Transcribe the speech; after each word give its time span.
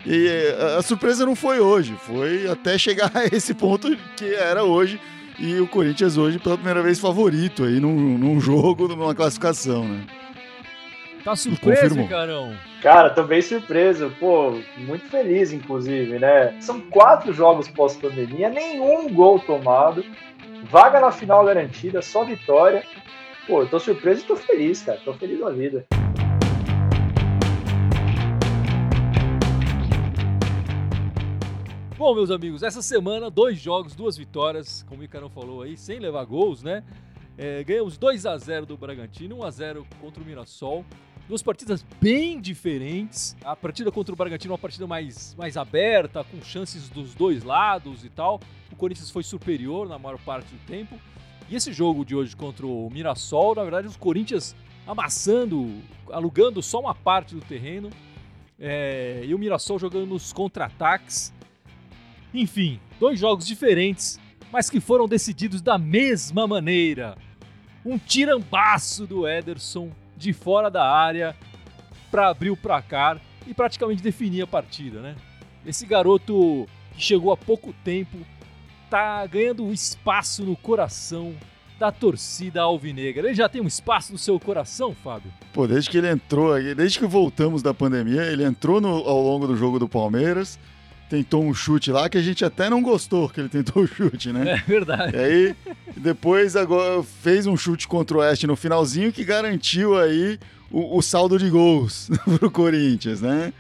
E 0.05 0.29
a, 0.59 0.79
a 0.79 0.83
surpresa 0.83 1.25
não 1.25 1.37
foi 1.37 1.61
hoje, 1.61 1.97
foi 2.05 2.49
até 2.49 2.77
chegar 2.77 3.13
a 3.15 3.25
esse 3.25 3.55
ponto 3.55 3.97
que 4.17 4.35
era 4.35 4.65
hoje 4.65 5.01
e 5.39 5.61
o 5.61 5.67
Corinthians 5.67 6.17
hoje, 6.17 6.39
pela 6.39 6.57
primeira 6.57 6.83
vez, 6.83 6.99
favorito 7.01 7.65
aí 7.65 7.81
num, 7.81 8.19
num 8.19 8.41
jogo, 8.41 8.89
numa 8.89 9.15
classificação, 9.15 9.85
né? 9.85 10.05
Tá 11.25 11.35
surpreso, 11.35 12.07
Carão? 12.07 12.55
Cara, 12.83 13.09
tô 13.09 13.23
bem 13.23 13.41
surpreso. 13.41 14.13
Pô, 14.21 14.61
muito 14.77 15.07
feliz, 15.09 15.53
inclusive, 15.53 16.19
né? 16.19 16.55
São 16.61 16.81
quatro 16.83 17.33
jogos 17.33 17.67
pós-pandemia, 17.67 18.51
nenhum 18.51 19.09
gol 19.13 19.41
tomado, 19.41 20.05
vaga 20.65 21.01
na 21.01 21.11
final 21.11 21.45
garantida, 21.45 22.03
só 22.03 22.25
vitória. 22.25 22.85
Pô, 23.47 23.63
eu 23.63 23.69
tô 23.69 23.81
surpreso 23.81 24.23
e 24.23 24.27
tô 24.27 24.37
feliz, 24.37 24.83
cara. 24.83 25.01
Tô 25.03 25.15
feliz 25.15 25.41
da 25.41 25.51
vida. 25.51 25.87
Bom, 32.05 32.15
meus 32.15 32.31
amigos, 32.31 32.63
essa 32.63 32.83
semana, 32.83 33.31
dois 33.31 33.59
jogos, 33.59 33.95
duas 33.95 34.15
vitórias, 34.15 34.85
como 34.87 35.01
o 35.01 35.05
Icarão 35.07 35.31
falou 35.31 35.63
aí, 35.63 35.75
sem 35.75 35.99
levar 35.99 36.23
gols, 36.27 36.63
né? 36.63 36.85
É, 37.39 37.65
ganhamos 37.65 37.97
2 37.97 38.27
a 38.27 38.37
0 38.37 38.67
do 38.67 38.77
Bragantino, 38.77 39.39
1 39.39 39.43
a 39.43 39.51
0 39.51 39.87
contra 40.03 40.23
o 40.23 40.27
Mirassol. 40.27 40.85
Duas 41.27 41.43
partidas 41.43 41.83
bem 42.03 42.43
diferentes. 42.43 43.35
A 43.43 43.57
partida 43.57 43.91
contra 43.91 44.13
o 44.13 44.17
Bragantino 44.17 44.53
é 44.53 44.53
uma 44.53 44.59
partida 44.59 44.87
mais, 44.87 45.35
mais 45.39 45.57
aberta, 45.57 46.23
com 46.25 46.43
chances 46.43 46.91
dos 46.91 47.15
dois 47.15 47.43
lados 47.43 48.05
e 48.05 48.11
tal. 48.11 48.39
O 48.71 48.77
Corinthians 48.77 49.11
foi 49.11 49.23
superior 49.23 49.89
na 49.89 49.99
maior 49.99 50.19
parte 50.19 50.55
do 50.55 50.67
tempo. 50.67 51.01
E 51.49 51.57
esse 51.57 51.73
jogo 51.73 52.05
de 52.05 52.15
hoje 52.15 52.37
contra 52.37 52.67
o 52.67 52.91
Mirassol, 52.91 53.55
na 53.55 53.63
verdade, 53.63 53.89
os 53.89 53.97
Corinthians 53.97 54.55
amassando, 54.87 55.81
alugando 56.13 56.63
só 56.63 56.81
uma 56.81 56.95
parte 56.95 57.35
do 57.35 57.41
terreno. 57.41 57.89
É, 58.59 59.23
e 59.25 59.35
o 59.35 59.39
Mirassol 59.39 59.79
jogando 59.79 60.07
nos 60.07 60.35
contra-ataques. 60.35 61.33
Enfim, 62.35 62.81
dois 62.99 63.19
jogos 63.19 63.47
diferentes, 63.47 64.19
mas 64.53 64.69
que 64.69 64.81
foram 64.81 65.07
decididos 65.07 65.63
da 65.63 65.79
mesma 65.79 66.47
maneira. 66.49 67.17
Um 67.87 67.97
tirambaço 67.97 69.07
do 69.07 69.29
Ederson 69.29 69.91
de 70.17 70.33
fora 70.33 70.69
da 70.69 70.85
área 70.85 71.37
para 72.11 72.29
abrir 72.29 72.51
o 72.51 72.57
placar 72.57 73.21
e 73.47 73.55
praticamente 73.55 74.03
definir 74.03 74.43
a 74.43 74.47
partida, 74.47 75.01
né? 75.01 75.15
Esse 75.65 75.87
garoto 75.87 76.67
que 76.97 77.03
chegou 77.03 77.33
há 77.33 77.37
pouco 77.37 77.73
tempo 77.85 78.17
tá 78.91 79.25
ganhando 79.27 79.73
espaço 79.73 80.45
no 80.45 80.57
coração 80.57 81.35
da 81.79 81.91
torcida 81.91 82.63
alvinegra. 82.63 83.27
Ele 83.27 83.35
já 83.35 83.49
tem 83.49 83.61
um 83.61 83.67
espaço 83.67 84.13
no 84.13 84.19
seu 84.19 84.39
coração, 84.39 84.95
Fábio? 84.95 85.33
Pô, 85.53 85.67
desde 85.67 85.91
que 85.91 85.99
ele 85.99 86.09
entrou, 86.09 86.55
desde 86.75 86.99
que 86.99 87.07
voltamos 87.07 87.63
da 87.63 87.75
pandemia, 87.75 88.23
ele 88.23 88.45
entrou 88.45 88.81
no, 88.81 88.89
ao 88.89 89.21
longo 89.21 89.47
do 89.47 89.57
jogo 89.57 89.79
do 89.79 89.89
Palmeiras, 89.89 90.59
tentou 91.09 91.45
um 91.45 91.55
chute 91.55 91.91
lá 91.91 92.09
que 92.09 92.19
a 92.19 92.23
gente 92.23 92.45
até 92.45 92.69
não 92.69 92.83
gostou 92.83 93.29
que 93.29 93.41
ele 93.41 93.49
tentou 93.49 93.83
o 93.83 93.87
chute, 93.87 94.33
né? 94.33 94.63
É 94.67 94.69
verdade. 94.69 95.17
E 95.17 95.21
aí, 95.21 95.57
depois 95.97 96.57
agora 96.57 97.03
fez 97.03 97.47
um 97.47 97.57
chute 97.57 97.87
contra 97.87 98.17
o 98.17 98.21
Oeste 98.21 98.47
no 98.47 98.57
finalzinho 98.57 99.13
que 99.13 99.25
garantiu 99.25 99.99
aí 99.99 100.39
o, 100.71 100.99
o 100.99 101.03
saldo 101.03 101.39
de 101.39 101.49
gols 101.49 102.11
pro 102.39 102.51
Corinthians, 102.51 103.21
né? 103.21 103.53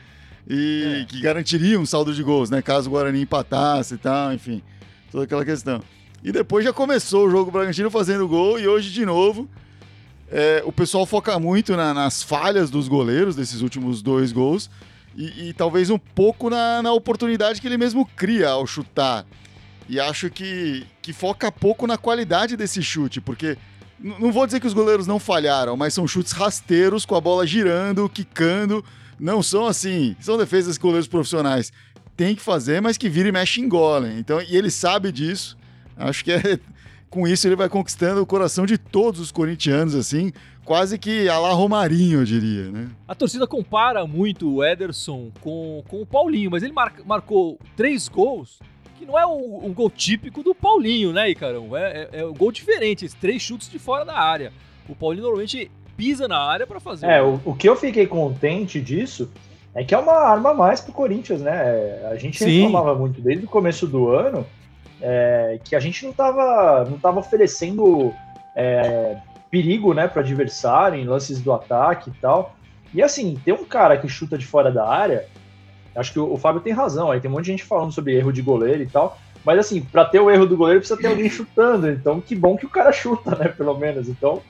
E 0.48 1.02
é. 1.02 1.04
que 1.06 1.20
garantiria 1.20 1.78
um 1.78 1.86
saldo 1.86 2.12
de 2.12 2.22
gols, 2.22 2.50
né? 2.50 2.60
Caso 2.60 2.88
o 2.88 2.92
Guarani 2.92 3.22
empatasse 3.22 3.94
e 3.94 3.98
tal, 3.98 4.32
enfim, 4.32 4.62
toda 5.10 5.24
aquela 5.24 5.44
questão. 5.44 5.80
E 6.22 6.32
depois 6.32 6.64
já 6.64 6.72
começou 6.72 7.26
o 7.26 7.30
jogo 7.30 7.50
Bragantino 7.50 7.90
fazendo 7.90 8.26
gol 8.26 8.58
e 8.58 8.66
hoje 8.66 8.90
de 8.90 9.04
novo 9.04 9.48
é, 10.30 10.62
o 10.64 10.72
pessoal 10.72 11.04
foca 11.06 11.38
muito 11.38 11.76
na, 11.76 11.92
nas 11.92 12.22
falhas 12.22 12.70
dos 12.70 12.88
goleiros 12.88 13.36
desses 13.36 13.60
últimos 13.60 14.02
dois 14.02 14.32
gols 14.32 14.70
e, 15.16 15.48
e 15.48 15.52
talvez 15.52 15.90
um 15.90 15.98
pouco 15.98 16.50
na, 16.50 16.82
na 16.82 16.92
oportunidade 16.92 17.60
que 17.60 17.66
ele 17.66 17.78
mesmo 17.78 18.04
cria 18.04 18.50
ao 18.50 18.66
chutar. 18.66 19.24
E 19.88 20.00
acho 20.00 20.30
que, 20.30 20.86
que 21.02 21.12
foca 21.12 21.52
pouco 21.52 21.86
na 21.86 21.98
qualidade 21.98 22.56
desse 22.56 22.82
chute, 22.82 23.20
porque 23.20 23.56
não 23.98 24.32
vou 24.32 24.46
dizer 24.46 24.60
que 24.60 24.66
os 24.66 24.74
goleiros 24.74 25.06
não 25.06 25.18
falharam, 25.18 25.76
mas 25.76 25.94
são 25.94 26.06
chutes 26.06 26.32
rasteiros 26.32 27.06
com 27.06 27.14
a 27.14 27.20
bola 27.20 27.46
girando, 27.46 28.08
quicando. 28.08 28.84
Não 29.18 29.42
são 29.42 29.66
assim, 29.66 30.16
são 30.20 30.36
defesas 30.36 30.74
de 30.74 30.80
goleiros 30.80 31.08
profissionais. 31.08 31.72
Tem 32.16 32.34
que 32.34 32.42
fazer, 32.42 32.80
mas 32.80 32.96
que 32.96 33.08
vira 33.08 33.28
e 33.28 33.32
mexe 33.32 33.60
engolem. 33.60 34.18
Então, 34.18 34.40
e 34.40 34.56
ele 34.56 34.70
sabe 34.70 35.12
disso. 35.12 35.56
Acho 35.96 36.24
que 36.24 36.32
é, 36.32 36.58
com 37.14 37.28
isso 37.28 37.46
ele 37.46 37.54
vai 37.54 37.68
conquistando 37.68 38.20
o 38.20 38.26
coração 38.26 38.66
de 38.66 38.76
todos 38.76 39.20
os 39.20 39.30
corintianos, 39.30 39.94
assim, 39.94 40.32
quase 40.64 40.98
que 40.98 41.28
a 41.28 41.38
la 41.38 41.52
Romarinho, 41.52 42.20
eu 42.20 42.24
diria, 42.24 42.68
né? 42.72 42.88
A 43.06 43.14
torcida 43.14 43.46
compara 43.46 44.04
muito 44.04 44.56
o 44.56 44.64
Ederson 44.64 45.30
com, 45.40 45.84
com 45.86 46.02
o 46.02 46.06
Paulinho, 46.06 46.50
mas 46.50 46.64
ele 46.64 46.72
mar, 46.72 46.92
marcou 47.06 47.56
três 47.76 48.08
gols 48.08 48.58
que 48.98 49.06
não 49.06 49.16
é 49.16 49.24
um, 49.24 49.66
um, 49.66 49.72
gol 49.72 49.88
típico 49.88 50.42
do 50.42 50.56
Paulinho, 50.56 51.12
né, 51.12 51.30
Icarão? 51.30 51.76
É, 51.76 52.08
é, 52.12 52.20
é 52.20 52.26
um 52.26 52.34
gol 52.34 52.50
diferente, 52.50 53.08
três 53.20 53.40
chutes 53.40 53.70
de 53.70 53.78
fora 53.78 54.04
da 54.04 54.18
área. 54.18 54.52
O 54.88 54.96
Paulinho 54.96 55.22
normalmente 55.22 55.70
pisa 55.96 56.26
na 56.26 56.38
área 56.38 56.66
para 56.66 56.80
fazer. 56.80 57.06
É, 57.06 57.22
o, 57.22 57.40
o, 57.44 57.54
que 57.54 57.68
eu 57.68 57.76
fiquei 57.76 58.08
contente 58.08 58.80
disso 58.80 59.30
é 59.72 59.84
que 59.84 59.94
é 59.94 59.98
uma 59.98 60.14
arma 60.14 60.50
a 60.50 60.54
mais 60.54 60.80
pro 60.80 60.92
Corinthians, 60.92 61.40
né? 61.40 62.08
A 62.10 62.16
gente 62.16 62.38
Sim. 62.38 62.62
reclamava 62.62 62.96
muito 62.96 63.20
desde 63.20 63.44
o 63.44 63.48
começo 63.48 63.86
do 63.86 64.08
ano 64.08 64.44
é, 65.00 65.58
que 65.64 65.74
a 65.74 65.80
gente 65.80 66.04
não 66.04 66.12
tava, 66.12 66.84
não 66.88 66.98
tava 66.98 67.20
oferecendo 67.20 68.12
é, 68.54 69.16
perigo, 69.50 69.94
né, 69.94 70.08
para 70.08 70.22
adversário 70.22 70.98
em 70.98 71.04
lances 71.04 71.40
do 71.40 71.52
ataque 71.52 72.10
e 72.10 72.14
tal. 72.20 72.54
E 72.92 73.02
assim, 73.02 73.38
tem 73.44 73.52
um 73.54 73.64
cara 73.64 73.96
que 73.96 74.08
chuta 74.08 74.38
de 74.38 74.46
fora 74.46 74.70
da 74.70 74.88
área, 74.88 75.26
acho 75.94 76.12
que 76.12 76.18
o, 76.18 76.32
o 76.32 76.36
Fábio 76.36 76.60
tem 76.60 76.72
razão, 76.72 77.10
aí 77.10 77.20
tem 77.20 77.30
um 77.30 77.34
monte 77.34 77.46
de 77.46 77.52
gente 77.52 77.64
falando 77.64 77.92
sobre 77.92 78.14
erro 78.14 78.32
de 78.32 78.42
goleiro 78.42 78.82
e 78.82 78.86
tal, 78.86 79.18
mas 79.44 79.58
assim, 79.58 79.80
para 79.80 80.04
ter 80.04 80.20
o 80.20 80.30
erro 80.30 80.46
do 80.46 80.56
goleiro 80.56 80.80
precisa 80.80 81.00
ter 81.00 81.08
alguém 81.08 81.28
chutando, 81.28 81.90
então 81.90 82.20
que 82.20 82.34
bom 82.34 82.56
que 82.56 82.66
o 82.66 82.70
cara 82.70 82.90
chuta, 82.92 83.36
né, 83.36 83.48
pelo 83.48 83.76
menos. 83.76 84.08
Então, 84.08 84.42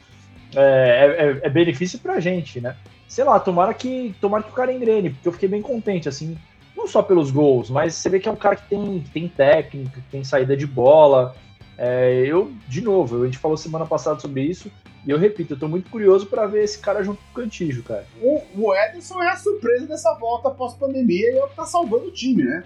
é, 0.55 1.41
é, 1.43 1.47
é 1.47 1.51
benefício 1.51 1.99
pra 1.99 2.21
gente, 2.21 2.61
né? 2.61 2.77
Sei 3.09 3.25
lá, 3.25 3.39
tomara 3.39 3.75
que, 3.75 4.15
tomara 4.21 4.43
que 4.43 4.51
o 4.51 4.55
cara 4.55 4.73
engrene, 4.73 5.11
porque 5.11 5.29
eu 5.29 5.33
fiquei 5.33 5.49
bem 5.49 5.63
contente, 5.63 6.09
assim, 6.09 6.37
não 6.85 6.89
só 6.89 7.03
pelos 7.03 7.31
gols, 7.31 7.71
mas 7.71 7.95
você 7.95 8.11
vê 8.11 8.21
que 8.21 8.29
é 8.29 8.33
um 8.33 8.37
cara 8.37 8.57
que 8.57 8.69
tem, 8.69 9.05
tem 9.13 9.27
técnica, 9.27 10.01
que 10.01 10.11
tem 10.11 10.23
saída 10.23 10.55
de 10.55 10.67
bola. 10.67 11.35
É, 11.79 12.23
eu, 12.27 12.53
de 12.69 12.83
novo, 12.83 13.23
a 13.23 13.25
gente 13.25 13.39
falou 13.39 13.57
semana 13.57 13.87
passada 13.87 14.21
sobre 14.21 14.43
isso, 14.43 14.71
e 15.07 15.11
eu 15.11 15.19
repito, 15.19 15.55
eu 15.55 15.59
tô 15.59 15.67
muito 15.67 15.91
curioso 15.91 16.27
para 16.27 16.47
ver 16.47 16.63
esse 16.63 16.79
cara 16.79 17.03
junto 17.03 17.21
com 17.23 17.41
o 17.41 17.43
Cantijo, 17.43 17.83
cara. 17.83 18.07
O, 18.21 18.43
o 18.57 18.75
Ederson 18.75 19.23
é 19.23 19.31
a 19.31 19.37
surpresa 19.37 19.87
dessa 19.87 20.15
volta 20.15 20.51
pós-pandemia 20.51 21.33
e 21.33 21.39
é 21.39 21.45
o 21.45 21.49
que 21.49 21.57
tá 21.57 21.65
salvando 21.65 22.07
o 22.07 22.13
time, 22.13 22.45
né? 22.45 22.65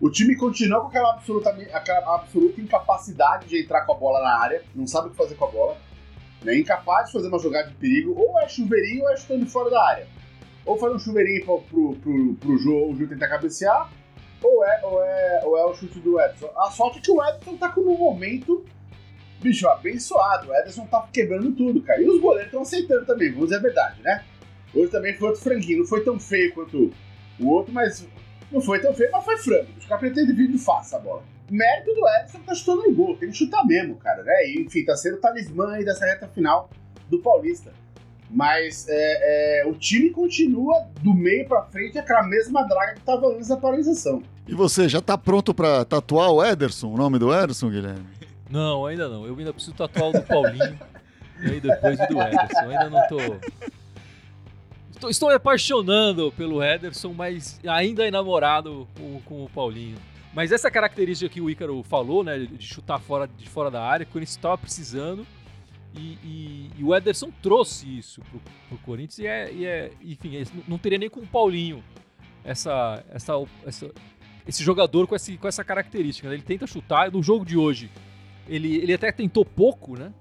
O 0.00 0.10
time 0.10 0.36
continua 0.36 0.80
com 0.80 0.86
aquela 0.88 1.10
absoluta, 1.10 1.50
aquela 1.72 2.14
absoluta 2.14 2.60
incapacidade 2.60 3.46
de 3.46 3.62
entrar 3.62 3.84
com 3.84 3.92
a 3.92 3.96
bola 3.96 4.20
na 4.20 4.38
área, 4.38 4.62
não 4.74 4.86
sabe 4.86 5.08
o 5.08 5.10
que 5.10 5.16
fazer 5.16 5.34
com 5.34 5.46
a 5.46 5.50
bola, 5.50 5.76
né? 6.42 6.58
incapaz 6.58 7.06
de 7.06 7.12
fazer 7.12 7.28
uma 7.28 7.38
jogada 7.38 7.68
de 7.68 7.74
perigo, 7.74 8.14
ou 8.16 8.38
é 8.40 8.48
chuveirinho 8.48 9.02
ou 9.02 9.10
é 9.10 9.16
chutando 9.16 9.46
fora 9.46 9.70
da 9.70 9.82
área. 9.82 10.19
Ou 10.64 10.78
faz 10.78 10.94
um 10.94 10.98
chuveirinho 10.98 11.44
pro, 11.44 11.62
pro, 11.62 11.96
pro, 11.96 12.34
pro 12.34 12.58
Jô, 12.58 12.90
o 12.90 12.96
Jô 12.96 13.06
tentar 13.06 13.28
cabecear, 13.28 13.90
ou 14.42 14.64
é, 14.64 14.80
ou, 14.84 15.02
é, 15.02 15.40
ou 15.44 15.58
é 15.58 15.64
o 15.66 15.74
chute 15.74 15.98
do 16.00 16.20
Edson. 16.20 16.50
A 16.56 16.70
sorte 16.70 16.98
é 16.98 17.02
que 17.02 17.10
o 17.10 17.22
Edson 17.22 17.56
tá 17.56 17.68
com 17.70 17.80
um 17.80 17.98
momento 17.98 18.64
bicho, 19.40 19.66
abençoado. 19.68 20.50
O 20.50 20.54
Ederson 20.54 20.86
tá 20.86 21.08
quebrando 21.12 21.52
tudo, 21.52 21.82
cara. 21.82 22.00
E 22.00 22.08
os 22.08 22.20
goleiros 22.20 22.46
estão 22.46 22.62
aceitando 22.62 23.06
também, 23.06 23.30
vamos 23.30 23.46
dizer 23.48 23.58
a 23.58 23.62
verdade, 23.62 24.02
né? 24.02 24.24
Hoje 24.74 24.90
também 24.90 25.16
foi 25.16 25.28
outro 25.28 25.42
franguinho. 25.42 25.80
Não 25.80 25.86
foi 25.86 26.04
tão 26.04 26.20
feio 26.20 26.52
quanto 26.54 26.92
o 27.40 27.48
outro, 27.48 27.72
mas 27.72 28.06
não 28.52 28.60
foi 28.60 28.80
tão 28.80 28.94
feio, 28.94 29.10
mas 29.10 29.24
foi 29.24 29.38
frango. 29.38 29.68
Os 29.78 29.86
caras 29.86 30.00
pretendem 30.00 30.34
vir 30.34 30.58
fácil 30.58 30.98
a 30.98 31.00
bola. 31.00 31.22
mérito 31.50 31.92
do 31.94 32.08
Ederson 32.08 32.38
que 32.38 32.46
tá 32.46 32.54
chutando 32.54 32.82
no 32.82 32.94
gol. 32.94 33.16
Tem 33.16 33.30
que 33.30 33.36
chutar 33.36 33.66
mesmo, 33.66 33.96
cara, 33.96 34.22
né? 34.22 34.46
E, 34.46 34.62
enfim, 34.62 34.84
tá 34.84 34.96
sendo 34.96 35.16
o 35.16 35.20
talismã 35.20 35.72
aí 35.72 35.84
dessa 35.84 36.04
reta 36.04 36.28
final 36.28 36.70
do 37.08 37.18
Paulista. 37.18 37.72
Mas 38.32 38.86
é, 38.88 39.62
é, 39.62 39.66
o 39.66 39.74
time 39.74 40.10
continua 40.10 40.86
do 41.02 41.12
meio 41.12 41.46
para 41.48 41.62
frente 41.64 41.98
aquela 41.98 42.22
mesma 42.22 42.62
draga 42.62 42.94
que 42.94 43.00
tava 43.00 43.26
antes 43.26 43.48
da 43.48 43.56
paralisação. 43.56 44.22
E 44.46 44.54
você, 44.54 44.88
já 44.88 45.00
tá 45.00 45.18
pronto 45.18 45.52
para 45.52 45.84
tatuar 45.84 46.30
o 46.30 46.44
Ederson, 46.44 46.88
o 46.88 46.96
nome 46.96 47.18
do 47.18 47.34
Ederson, 47.34 47.70
Guilherme? 47.70 48.06
Não, 48.48 48.86
ainda 48.86 49.08
não. 49.08 49.26
Eu 49.26 49.36
ainda 49.36 49.52
preciso 49.52 49.74
tatuar 49.74 50.10
o 50.10 50.12
do 50.12 50.22
Paulinho 50.22 50.78
e 51.42 51.50
aí 51.50 51.60
depois 51.60 51.98
o 51.98 52.06
do 52.06 52.20
Ederson. 52.20 52.62
Eu 52.62 52.70
ainda 52.70 52.90
não 52.90 53.08
tô... 53.08 53.18
estou. 54.90 55.10
Estou 55.10 55.28
me 55.28 55.34
apaixonando 55.34 56.32
pelo 56.32 56.62
Ederson, 56.62 57.12
mas 57.12 57.58
ainda 57.66 58.06
é 58.06 58.10
namorado 58.10 58.86
com, 58.96 59.20
com 59.22 59.44
o 59.44 59.50
Paulinho. 59.50 59.96
Mas 60.32 60.52
essa 60.52 60.70
característica 60.70 61.32
que 61.32 61.40
o 61.40 61.50
Ícaro 61.50 61.82
falou, 61.82 62.22
né, 62.22 62.38
de 62.38 62.64
chutar 62.64 63.00
fora, 63.00 63.28
de 63.36 63.48
fora 63.48 63.70
da 63.70 63.82
área, 63.82 64.04
que 64.04 64.10
o 64.10 64.12
Corinthians 64.12 64.36
estava 64.36 64.56
precisando, 64.56 65.26
e, 65.94 66.18
e, 66.22 66.70
e, 66.78 66.84
o 66.84 66.94
Ederson 66.94 67.30
trouxe 67.42 67.98
isso 67.98 68.20
pro, 68.22 68.40
pro 68.68 68.78
Corinthians, 68.78 69.18
e 69.18 69.26
é, 69.26 69.52
e 69.52 69.66
é 69.66 69.90
enfim, 70.02 70.44
não 70.68 70.78
teria 70.78 70.98
nem 70.98 71.10
com 71.10 71.20
o 71.20 71.26
Paulinho 71.26 71.82
essa, 72.44 73.04
essa, 73.10 73.32
essa, 73.66 73.90
esse 74.46 74.62
jogador 74.62 75.06
com, 75.06 75.14
esse, 75.14 75.36
com 75.36 75.48
essa 75.48 75.64
característica. 75.64 76.28
Né? 76.28 76.34
Ele 76.34 76.42
tenta 76.42 76.66
chutar, 76.66 77.10
no 77.10 77.22
jogo 77.22 77.44
de 77.44 77.56
hoje, 77.56 77.90
ele, 78.48 78.76
ele 78.76 78.94
até 78.94 79.10
tentou 79.12 79.44
pouco, 79.44 79.96
né? 79.98 80.12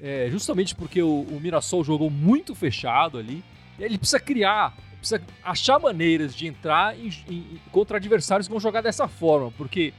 É, 0.00 0.28
justamente 0.30 0.74
porque 0.74 1.00
o, 1.00 1.20
o 1.20 1.40
Mirassol 1.40 1.84
jogou 1.84 2.10
muito 2.10 2.54
fechado 2.56 3.18
ali, 3.18 3.44
ele 3.78 3.96
precisa 3.96 4.18
criar 4.18 4.76
precisa 4.98 5.20
achar 5.42 5.80
maneiras 5.80 6.34
de 6.34 6.46
entrar 6.46 6.96
em, 6.96 7.10
em, 7.28 7.60
contra 7.72 7.96
adversários 7.96 8.46
que 8.46 8.52
vão 8.52 8.60
jogar 8.60 8.80
dessa 8.80 9.08
forma, 9.08 9.50
porque 9.52 9.92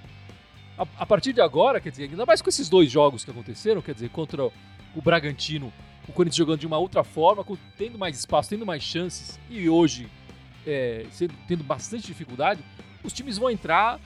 a, 0.78 0.88
a, 0.98 1.06
partir 1.06 1.34
de 1.34 1.42
agora, 1.42 1.82
quer 1.82 1.90
dizer, 1.90 2.10
ainda 2.10 2.26
mais 2.26 2.42
com 2.42 2.50
esses 2.50 2.70
dois 2.70 2.90
jogos 2.90 3.26
que 3.26 3.30
aconteceram, 3.30 3.82
quer 3.82 3.94
dizer, 3.94 4.10
contra 4.10 4.50
o 4.96 5.02
Bragantino, 5.02 5.72
o 6.08 6.12
Corinthians 6.12 6.38
jogando 6.38 6.60
de 6.60 6.68
uma 6.68 6.78
outra 6.78 7.04
forma, 7.04 7.46
tendo 7.78 7.98
mais 7.98 8.18
espaço, 8.18 8.50
tendo 8.50 8.66
mais 8.66 8.84
chances, 8.84 9.40
e 9.50 9.70
hoje 9.70 10.10
é, 10.66 11.06
sendo, 11.12 11.34
tendo 11.48 11.64
bastante 11.64 12.06
dificuldade, 12.06 12.64
os 13.04 13.14
times 13.14 13.38
vão 13.38 13.50
entrar 13.50 14.00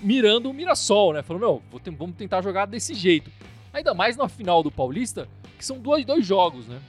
mirando 0.00 0.50
o 0.50 0.54
Mirassol, 0.54 1.12
né? 1.12 1.22
Falando, 1.22 1.42
não, 1.42 1.62
vamos 1.96 2.16
tentar 2.16 2.42
jogar 2.42 2.66
desse 2.66 2.94
jeito. 2.94 3.30
Ainda 3.72 3.94
mais 3.94 4.16
na 4.16 4.28
final 4.28 4.62
do 4.62 4.70
Paulista, 4.70 5.28
que 5.56 5.64
são 5.64 5.78
dois, 5.78 6.04
dois 6.04 6.26
jogos, 6.26 6.66
né? 6.66 6.80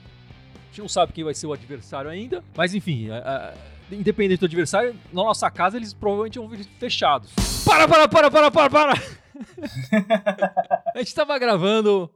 A 0.56 0.68
gente 0.70 0.82
não 0.82 0.90
sabe 0.90 1.14
quem 1.14 1.24
vai 1.24 1.34
ser 1.34 1.48
o 1.48 1.54
adversário 1.54 2.10
ainda, 2.10 2.44
mas 2.56 2.74
enfim, 2.74 3.10
a, 3.10 3.18
a, 3.18 3.96
independente 3.96 4.40
do 4.40 4.46
adversário, 4.46 4.96
na 5.12 5.24
nossa 5.24 5.50
casa 5.52 5.78
eles 5.78 5.94
provavelmente 5.94 6.40
vão 6.40 6.48
vir 6.48 6.66
fechados. 6.80 7.32
Para, 7.66 7.88
para, 7.88 8.08
para, 8.08 8.32
para, 8.32 8.52
para, 8.52 8.70
para! 8.70 8.94
a 10.94 10.98
gente 10.98 11.08
estava 11.08 11.38
gravando 11.38 12.10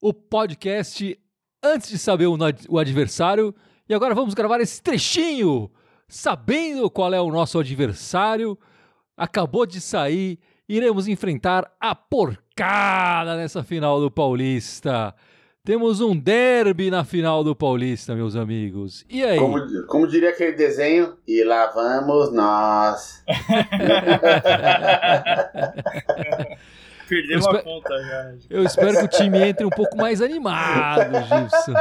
o 0.00 0.12
podcast 0.12 1.18
antes 1.62 1.88
de 1.88 1.98
saber 1.98 2.26
o, 2.26 2.78
adversário 2.78 3.54
e 3.88 3.94
agora 3.94 4.14
vamos 4.14 4.34
gravar 4.34 4.60
esse 4.60 4.82
trechinho 4.82 5.70
sabendo 6.08 6.90
qual 6.90 7.12
é 7.12 7.20
o 7.20 7.30
nosso 7.30 7.58
adversário. 7.58 8.58
Acabou 9.16 9.66
de 9.66 9.80
sair, 9.80 10.38
iremos 10.68 11.08
enfrentar 11.08 11.70
a 11.80 11.94
porcada 11.94 13.36
nessa 13.36 13.62
final 13.62 14.00
do 14.00 14.10
Paulista. 14.10 15.14
Temos 15.64 16.00
um 16.00 16.16
derby 16.16 16.92
na 16.92 17.02
final 17.02 17.42
do 17.42 17.56
Paulista, 17.56 18.14
meus 18.14 18.36
amigos. 18.36 19.04
E 19.08 19.24
aí? 19.24 19.36
Como, 19.36 19.86
como 19.86 20.06
diria 20.06 20.30
aquele 20.30 20.52
desenho, 20.52 21.16
e 21.26 21.42
lá 21.42 21.72
vamos 21.72 22.32
nós. 22.32 23.24
Perdeu 27.08 27.38
uma 27.40 27.62
conta 27.62 28.02
já. 28.02 28.34
Eu 28.50 28.64
espero 28.64 28.98
que 28.98 29.04
o 29.04 29.08
time 29.08 29.38
entre 29.40 29.64
um 29.64 29.70
pouco 29.70 29.96
mais 29.96 30.20
animado, 30.20 31.12
Gilson. 31.26 31.72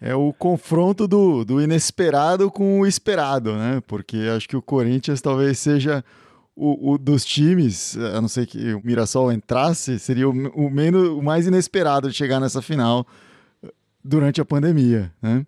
É 0.00 0.14
o 0.14 0.32
confronto 0.32 1.08
do, 1.08 1.44
do 1.44 1.60
inesperado 1.60 2.50
com 2.50 2.80
o 2.80 2.86
esperado, 2.86 3.54
né? 3.54 3.82
Porque 3.86 4.16
acho 4.34 4.48
que 4.48 4.56
o 4.56 4.62
Corinthians 4.62 5.20
talvez 5.20 5.58
seja 5.58 6.04
o, 6.54 6.92
o, 6.92 6.98
dos 6.98 7.24
times, 7.24 7.96
a 7.96 8.20
não 8.20 8.28
ser 8.28 8.46
que 8.46 8.72
o 8.72 8.80
Mirassol 8.82 9.30
entrasse, 9.30 9.98
seria 9.98 10.28
o, 10.28 10.32
o, 10.32 10.70
menos, 10.70 11.08
o 11.08 11.22
mais 11.22 11.46
inesperado 11.46 12.08
de 12.08 12.16
chegar 12.16 12.40
nessa 12.40 12.62
final 12.62 13.06
eh, 13.62 13.70
durante 14.02 14.40
a 14.40 14.44
pandemia, 14.44 15.12
né? 15.20 15.46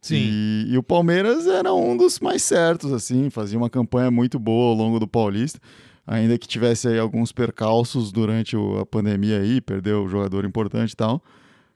Sim. 0.00 0.16
E, 0.16 0.66
e, 0.70 0.78
o 0.78 0.82
Palmeiras 0.82 1.46
era 1.46 1.74
um 1.74 1.96
dos 1.96 2.20
mais 2.20 2.42
certos, 2.42 2.92
assim, 2.92 3.30
fazia 3.30 3.58
uma 3.58 3.68
campanha 3.68 4.10
muito 4.10 4.38
boa 4.38 4.70
ao 4.70 4.74
longo 4.74 4.98
do 4.98 5.08
Paulista, 5.08 5.60
ainda 6.08 6.38
que 6.38 6.48
tivesse 6.48 6.88
aí 6.88 6.98
alguns 6.98 7.30
percalços 7.32 8.10
durante 8.10 8.56
o, 8.56 8.78
a 8.78 8.86
pandemia 8.86 9.40
aí, 9.40 9.60
perdeu 9.60 10.02
um 10.04 10.08
jogador 10.08 10.44
importante 10.46 10.92
e 10.92 10.96
tal, 10.96 11.22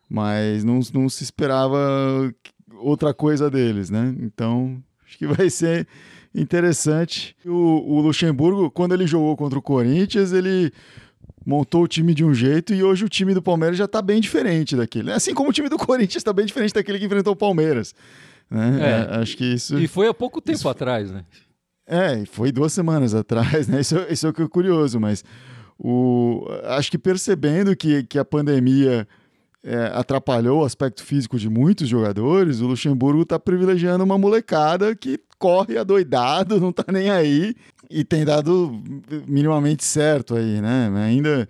mas 0.08 0.64
não, 0.64 0.80
não 0.94 1.08
se 1.08 1.22
esperava 1.22 1.78
outra 2.78 3.12
coisa 3.12 3.50
deles, 3.50 3.90
né? 3.90 4.14
Então, 4.20 4.82
acho 5.06 5.18
que 5.18 5.26
vai 5.26 5.50
ser 5.50 5.86
interessante. 6.34 7.36
O, 7.44 7.96
o 7.96 8.00
Luxemburgo, 8.00 8.70
quando 8.70 8.94
ele 8.94 9.06
jogou 9.06 9.36
contra 9.36 9.58
o 9.58 9.62
Corinthians, 9.62 10.32
ele 10.32 10.72
montou 11.44 11.82
o 11.82 11.88
time 11.88 12.14
de 12.14 12.24
um 12.24 12.32
jeito 12.32 12.72
e 12.72 12.82
hoje 12.82 13.04
o 13.04 13.08
time 13.08 13.34
do 13.34 13.42
Palmeiras 13.42 13.76
já 13.76 13.84
está 13.84 14.00
bem 14.00 14.18
diferente 14.18 14.74
daquele. 14.74 15.12
Assim 15.12 15.34
como 15.34 15.50
o 15.50 15.52
time 15.52 15.68
do 15.68 15.76
Corinthians 15.76 16.16
está 16.16 16.32
bem 16.32 16.46
diferente 16.46 16.72
daquele 16.72 16.98
que 16.98 17.04
enfrentou 17.04 17.34
o 17.34 17.36
Palmeiras. 17.36 17.94
Né? 18.50 18.78
É, 18.80 19.16
acho 19.16 19.36
que 19.36 19.44
isso. 19.44 19.78
E 19.78 19.86
foi 19.86 20.08
há 20.08 20.14
pouco 20.14 20.40
tempo 20.40 20.56
isso... 20.56 20.68
atrás, 20.68 21.10
né? 21.10 21.24
É, 21.86 22.24
foi 22.26 22.52
duas 22.52 22.72
semanas 22.72 23.14
atrás, 23.14 23.68
né? 23.68 23.80
Isso, 23.80 23.96
isso 24.08 24.26
é 24.26 24.30
o 24.30 24.32
que 24.32 24.42
é 24.42 24.48
curioso, 24.48 25.00
mas 25.00 25.24
o, 25.78 26.46
acho 26.64 26.90
que 26.90 26.98
percebendo 26.98 27.76
que, 27.76 28.04
que 28.04 28.18
a 28.18 28.24
pandemia 28.24 29.06
é, 29.64 29.90
atrapalhou 29.94 30.62
o 30.62 30.64
aspecto 30.64 31.04
físico 31.04 31.38
de 31.38 31.48
muitos 31.48 31.88
jogadores, 31.88 32.60
o 32.60 32.66
Luxemburgo 32.66 33.22
está 33.22 33.38
privilegiando 33.38 34.04
uma 34.04 34.18
molecada 34.18 34.94
que 34.94 35.18
corre 35.38 35.76
adoidado, 35.76 36.58
não 36.60 36.72
tá 36.72 36.84
nem 36.92 37.10
aí 37.10 37.54
e 37.90 38.04
tem 38.04 38.24
dado 38.24 38.80
minimamente 39.26 39.84
certo 39.84 40.34
aí, 40.34 40.60
né? 40.60 40.90
Ainda, 41.04 41.48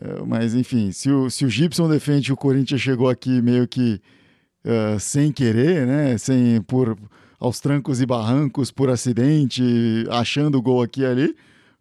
eh, 0.00 0.22
mas 0.26 0.54
enfim, 0.54 0.92
se 0.92 1.10
o, 1.10 1.28
se 1.28 1.44
o 1.44 1.50
Gibson 1.50 1.88
defende 1.88 2.32
o 2.32 2.36
Corinthians 2.36 2.80
chegou 2.80 3.08
aqui 3.08 3.42
meio 3.42 3.66
que 3.66 4.00
uh, 4.64 5.00
sem 5.00 5.32
querer, 5.32 5.86
né? 5.86 6.16
Sem 6.16 6.62
por 6.62 6.96
aos 7.40 7.58
trancos 7.58 8.02
e 8.02 8.06
barrancos, 8.06 8.70
por 8.70 8.90
acidente, 8.90 9.62
achando 10.10 10.60
gol 10.60 10.82
aqui 10.82 11.00
e 11.00 11.06
ali, 11.06 11.36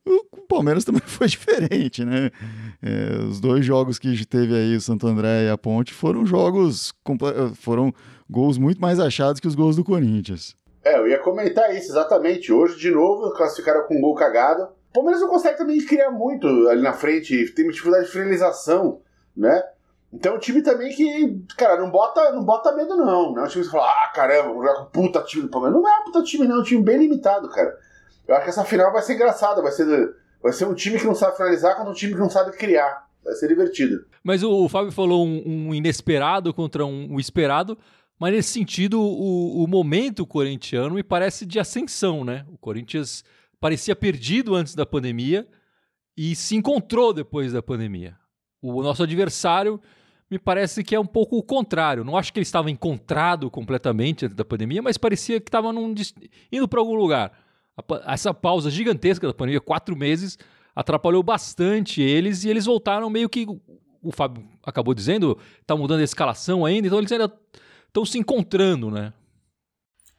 o 0.05 0.41
Palmeiras 0.47 0.85
também 0.85 1.01
foi 1.05 1.27
diferente, 1.27 2.03
né? 2.03 2.31
É, 2.81 3.17
os 3.29 3.39
dois 3.39 3.65
jogos 3.65 3.99
que 3.99 4.25
teve 4.25 4.55
aí 4.55 4.75
o 4.75 4.81
Santo 4.81 5.05
André 5.05 5.45
e 5.45 5.49
a 5.49 5.57
Ponte 5.57 5.93
foram 5.93 6.25
jogos 6.25 6.93
foram 7.55 7.93
gols 8.29 8.57
muito 8.57 8.79
mais 8.79 8.99
achados 8.99 9.41
que 9.41 9.47
os 9.47 9.55
gols 9.55 9.75
do 9.75 9.83
Corinthians. 9.83 10.55
É, 10.83 10.97
eu 10.97 11.07
ia 11.07 11.19
comentar 11.19 11.75
isso, 11.75 11.91
exatamente. 11.91 12.51
Hoje, 12.53 12.79
de 12.79 12.89
novo, 12.89 13.31
classificaram 13.33 13.85
com 13.85 13.97
um 13.97 14.01
gol 14.01 14.15
cagado. 14.15 14.63
O 14.89 14.93
Palmeiras 14.93 15.21
não 15.21 15.29
consegue 15.29 15.57
também 15.57 15.77
criar 15.85 16.09
muito 16.09 16.47
ali 16.69 16.81
na 16.81 16.93
frente, 16.93 17.53
tem 17.53 17.67
dificuldade 17.67 18.05
de 18.05 18.11
finalização, 18.11 19.01
né? 19.35 19.61
Então 20.11 20.35
o 20.35 20.39
time 20.39 20.61
também 20.61 20.93
que, 20.93 21.43
cara, 21.55 21.79
não 21.79 21.91
bota, 21.91 22.31
não 22.31 22.43
bota 22.43 22.75
medo 22.75 22.97
não. 22.97 23.33
Não 23.33 23.43
é 23.43 23.45
um 23.45 23.47
time 23.47 23.63
que 23.63 23.71
fala, 23.71 23.85
ah, 23.87 24.11
caramba, 24.13 24.49
vamos 24.49 24.65
jogar 24.65 24.79
com 24.79 24.85
puta 24.85 25.21
time 25.21 25.43
do 25.43 25.49
Palmeiras. 25.49 25.79
Não 25.79 25.87
é 25.87 25.99
um 25.99 26.03
puta 26.05 26.23
time 26.23 26.47
não, 26.47 26.57
é 26.57 26.59
um 26.59 26.63
time 26.63 26.83
bem 26.83 26.97
limitado, 26.97 27.49
cara. 27.49 27.77
Eu 28.27 28.35
acho 28.35 28.43
que 28.43 28.49
essa 28.49 28.65
final 28.65 28.91
vai 28.91 29.01
ser 29.01 29.13
engraçada, 29.13 29.61
vai 29.61 29.71
ser, 29.71 30.15
vai 30.41 30.51
ser 30.51 30.65
um 30.65 30.73
time 30.73 30.99
que 30.99 31.05
não 31.05 31.15
sabe 31.15 31.37
finalizar 31.37 31.75
contra 31.75 31.91
um 31.91 31.95
time 31.95 32.13
que 32.13 32.19
não 32.19 32.29
sabe 32.29 32.51
criar. 32.57 33.07
Vai 33.23 33.33
ser 33.35 33.47
divertido. 33.47 34.05
Mas 34.23 34.43
o, 34.43 34.51
o 34.51 34.69
Fábio 34.69 34.91
falou 34.91 35.25
um, 35.25 35.69
um 35.69 35.75
inesperado 35.75 36.53
contra 36.53 36.85
um, 36.85 37.13
um 37.13 37.19
esperado. 37.19 37.77
Mas 38.19 38.33
nesse 38.33 38.49
sentido, 38.49 38.99
o, 38.99 39.63
o 39.63 39.67
momento 39.67 40.25
corintiano 40.25 40.95
me 40.95 41.03
parece 41.03 41.45
de 41.45 41.59
ascensão, 41.59 42.25
né? 42.25 42.45
O 42.51 42.57
Corinthians 42.57 43.23
parecia 43.59 43.95
perdido 43.95 44.55
antes 44.55 44.75
da 44.75 44.85
pandemia 44.85 45.47
e 46.17 46.35
se 46.35 46.55
encontrou 46.55 47.13
depois 47.13 47.53
da 47.53 47.61
pandemia. 47.61 48.15
O 48.61 48.81
nosso 48.83 49.03
adversário 49.03 49.79
me 50.29 50.37
parece 50.37 50.83
que 50.83 50.93
é 50.93 50.99
um 50.99 51.05
pouco 51.05 51.37
o 51.37 51.43
contrário. 51.43 52.03
Não 52.03 52.15
acho 52.15 52.31
que 52.31 52.39
ele 52.39 52.43
estava 52.43 52.69
encontrado 52.69 53.49
completamente 53.49 54.25
antes 54.25 54.35
da 54.35 54.45
pandemia, 54.45 54.81
mas 54.81 54.97
parecia 54.97 55.39
que 55.39 55.49
estava 55.49 55.73
num, 55.73 55.93
indo 56.51 56.67
para 56.67 56.79
algum 56.79 56.95
lugar. 56.95 57.31
Essa 58.05 58.33
pausa 58.33 58.69
gigantesca 58.69 59.25
da 59.25 59.33
pandemia, 59.33 59.61
quatro 59.61 59.95
meses, 59.95 60.37
atrapalhou 60.75 61.23
bastante 61.23 62.01
eles 62.01 62.43
e 62.43 62.49
eles 62.49 62.65
voltaram 62.65 63.09
meio 63.09 63.29
que. 63.29 63.45
O 64.01 64.11
Fábio 64.13 64.47
acabou 64.63 64.93
dizendo, 64.93 65.37
está 65.59 65.75
mudando 65.75 65.99
a 65.99 66.03
escalação 66.03 66.63
ainda, 66.63 66.87
então 66.87 66.99
eles 66.99 67.11
ainda 67.11 67.33
estão 67.87 68.05
se 68.05 68.17
encontrando, 68.17 68.89
né? 68.89 69.13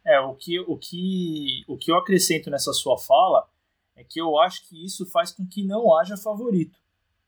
É, 0.04 0.18
o 0.20 0.34
que, 0.34 0.60
o, 0.60 0.76
que, 0.76 1.64
o 1.68 1.78
que 1.78 1.90
eu 1.90 1.96
acrescento 1.96 2.50
nessa 2.50 2.72
sua 2.72 2.98
fala 2.98 3.48
é 3.96 4.04
que 4.04 4.20
eu 4.20 4.38
acho 4.38 4.68
que 4.68 4.84
isso 4.84 5.06
faz 5.06 5.30
com 5.32 5.46
que 5.46 5.62
não 5.62 5.96
haja 5.96 6.16
favorito. 6.16 6.78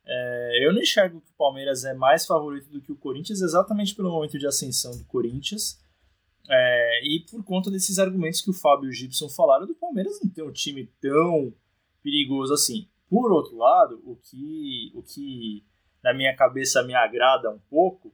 É, 0.05 0.67
eu 0.67 0.73
não 0.73 0.81
enxergo 0.81 1.21
que 1.21 1.31
o 1.31 1.37
Palmeiras 1.37 1.85
é 1.85 1.95
mais 1.95 2.27
favorito 2.27 2.69
do 2.69 2.81
que 2.81 2.93
o 2.93 2.97
Corinthians, 2.97 3.41
exatamente 3.41 3.95
pelo 3.95 4.11
momento 4.11 4.39
de 4.39 4.47
ascensão 4.47 4.97
do 4.97 5.05
Corinthians. 5.05 5.81
É, 6.49 7.01
e 7.05 7.21
por 7.21 7.45
conta 7.45 7.71
desses 7.71 7.99
argumentos 7.99 8.41
que 8.41 8.51
o 8.51 8.55
Fábio 8.55 8.87
e 8.87 8.91
o 8.91 8.93
Gibson 8.93 9.29
falaram, 9.29 9.67
do 9.67 9.75
Palmeiras 9.75 10.21
não 10.23 10.31
tem 10.31 10.45
um 10.45 10.53
time 10.53 10.87
tão 11.01 11.55
perigoso 12.03 12.53
assim. 12.53 12.89
Por 13.09 13.31
outro 13.33 13.57
lado, 13.57 14.03
o 14.05 14.17
que, 14.17 14.91
o 14.95 15.03
que 15.03 15.65
na 16.03 16.13
minha 16.13 16.35
cabeça 16.35 16.83
me 16.83 16.95
agrada 16.95 17.51
um 17.51 17.61
pouco 17.71 18.13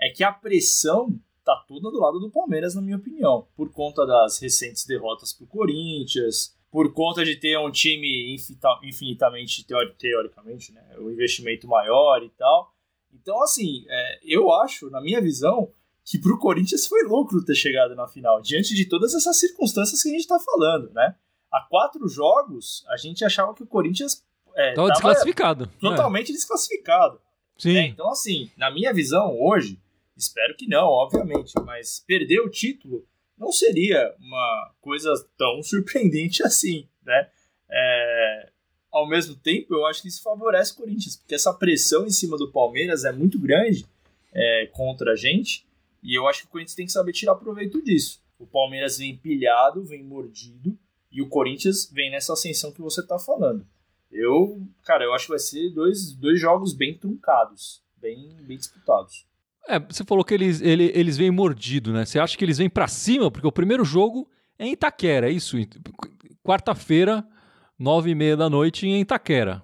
é 0.00 0.10
que 0.10 0.24
a 0.24 0.32
pressão 0.32 1.14
tá 1.44 1.56
toda 1.68 1.90
do 1.90 1.98
lado 1.98 2.18
do 2.18 2.30
Palmeiras, 2.30 2.74
na 2.74 2.82
minha 2.82 2.96
opinião, 2.96 3.46
por 3.56 3.70
conta 3.72 4.06
das 4.06 4.38
recentes 4.38 4.84
derrotas 4.84 5.32
pro 5.32 5.46
Corinthians, 5.46 6.56
por 6.70 6.92
conta 6.92 7.24
de 7.24 7.34
ter 7.36 7.58
um 7.58 7.70
time 7.70 8.36
infinitamente, 8.82 9.66
teoricamente, 9.98 10.72
né, 10.72 10.82
o 10.98 11.06
um 11.06 11.10
investimento 11.10 11.66
maior 11.66 12.22
e 12.22 12.30
tal. 12.30 12.72
Então, 13.12 13.42
assim, 13.42 13.84
é, 13.88 14.20
eu 14.22 14.52
acho, 14.52 14.88
na 14.88 15.00
minha 15.00 15.20
visão, 15.20 15.72
que 16.04 16.18
pro 16.18 16.38
Corinthians 16.38 16.86
foi 16.86 17.02
lucro 17.02 17.44
ter 17.44 17.54
chegado 17.54 17.94
na 17.94 18.06
final, 18.06 18.40
diante 18.40 18.74
de 18.74 18.84
todas 18.84 19.14
essas 19.14 19.36
circunstâncias 19.36 20.02
que 20.02 20.08
a 20.08 20.12
gente 20.12 20.26
tá 20.26 20.38
falando, 20.38 20.90
né? 20.92 21.16
Há 21.52 21.60
quatro 21.62 22.08
jogos, 22.08 22.84
a 22.88 22.96
gente 22.96 23.24
achava 23.24 23.52
que 23.52 23.62
o 23.62 23.66
Corinthians 23.66 24.24
é, 24.54 24.72
tava 24.72 24.90
desclassificado. 24.90 25.66
Totalmente 25.80 26.30
é. 26.30 26.34
desclassificado. 26.34 27.20
Sim. 27.58 27.76
É, 27.76 27.86
então, 27.86 28.08
assim, 28.10 28.50
na 28.56 28.70
minha 28.70 28.92
visão, 28.92 29.36
hoje, 29.40 29.78
espero 30.16 30.56
que 30.56 30.68
não, 30.68 30.86
obviamente, 30.86 31.52
mas 31.64 32.02
perder 32.06 32.40
o 32.40 32.48
título 32.48 33.04
não 33.40 33.50
seria 33.50 34.14
uma 34.20 34.74
coisa 34.82 35.12
tão 35.38 35.62
surpreendente 35.64 36.42
assim, 36.42 36.86
né? 37.02 37.30
É, 37.70 38.50
ao 38.92 39.08
mesmo 39.08 39.34
tempo, 39.34 39.74
eu 39.74 39.86
acho 39.86 40.02
que 40.02 40.08
isso 40.08 40.22
favorece 40.22 40.72
o 40.72 40.76
Corinthians, 40.76 41.16
porque 41.16 41.34
essa 41.34 41.54
pressão 41.54 42.04
em 42.04 42.10
cima 42.10 42.36
do 42.36 42.52
Palmeiras 42.52 43.04
é 43.04 43.12
muito 43.12 43.38
grande 43.38 43.86
é, 44.32 44.66
contra 44.72 45.12
a 45.12 45.16
gente, 45.16 45.66
e 46.02 46.14
eu 46.14 46.28
acho 46.28 46.42
que 46.42 46.46
o 46.48 46.50
Corinthians 46.50 46.74
tem 46.74 46.86
que 46.86 46.92
saber 46.92 47.12
tirar 47.12 47.34
proveito 47.36 47.82
disso. 47.82 48.20
O 48.38 48.46
Palmeiras 48.46 48.98
vem 48.98 49.16
pilhado, 49.16 49.84
vem 49.84 50.02
mordido, 50.02 50.76
e 51.10 51.22
o 51.22 51.28
Corinthians 51.28 51.90
vem 51.92 52.10
nessa 52.10 52.32
ascensão 52.32 52.72
que 52.72 52.80
você 52.80 53.00
está 53.00 53.18
falando. 53.18 53.66
Eu, 54.10 54.60
cara, 54.82 55.04
eu 55.04 55.14
acho 55.14 55.26
que 55.26 55.30
vai 55.30 55.38
ser 55.38 55.70
dois, 55.70 56.12
dois 56.12 56.40
jogos 56.40 56.72
bem 56.72 56.96
truncados, 56.96 57.82
bem, 57.96 58.36
bem 58.40 58.56
disputados. 58.56 59.24
É, 59.70 59.78
você 59.78 60.04
falou 60.04 60.24
que 60.24 60.34
eles, 60.34 60.60
ele, 60.60 60.90
eles 60.94 61.16
vêm 61.16 61.30
mordido, 61.30 61.92
né? 61.92 62.04
Você 62.04 62.18
acha 62.18 62.36
que 62.36 62.44
eles 62.44 62.58
vêm 62.58 62.68
para 62.68 62.88
cima? 62.88 63.30
Porque 63.30 63.46
o 63.46 63.52
primeiro 63.52 63.84
jogo 63.84 64.28
é 64.58 64.66
em 64.66 64.72
Itaquera, 64.72 65.28
é 65.28 65.32
isso? 65.32 65.56
Quarta-feira, 66.42 67.24
nove 67.78 68.10
e 68.10 68.14
meia 68.14 68.36
da 68.36 68.50
noite 68.50 68.86
em 68.86 69.00
Itaquera. 69.00 69.62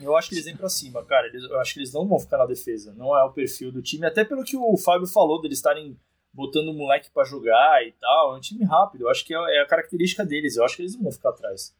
Eu 0.00 0.16
acho 0.16 0.28
que 0.28 0.34
eles 0.34 0.44
vêm 0.44 0.56
pra 0.56 0.68
cima, 0.68 1.04
cara. 1.04 1.28
Eles, 1.28 1.44
eu 1.44 1.60
acho 1.60 1.72
que 1.72 1.78
eles 1.78 1.92
não 1.92 2.04
vão 2.04 2.18
ficar 2.18 2.38
na 2.38 2.46
defesa. 2.46 2.92
Não 2.94 3.16
é 3.16 3.22
o 3.22 3.30
perfil 3.30 3.70
do 3.70 3.80
time. 3.80 4.04
Até 4.04 4.24
pelo 4.24 4.42
que 4.42 4.56
o 4.56 4.76
Fábio 4.76 5.06
falou, 5.06 5.40
deles 5.40 5.58
estarem 5.58 5.96
botando 6.32 6.68
o 6.70 6.74
moleque 6.74 7.10
para 7.12 7.24
jogar 7.24 7.86
e 7.86 7.92
tal. 7.92 8.34
É 8.34 8.36
um 8.36 8.40
time 8.40 8.64
rápido. 8.64 9.02
Eu 9.02 9.08
acho 9.08 9.24
que 9.24 9.32
é, 9.32 9.38
é 9.38 9.62
a 9.62 9.66
característica 9.66 10.26
deles. 10.26 10.56
Eu 10.56 10.64
acho 10.64 10.74
que 10.74 10.82
eles 10.82 10.96
não 10.96 11.04
vão 11.04 11.12
ficar 11.12 11.28
atrás. 11.28 11.72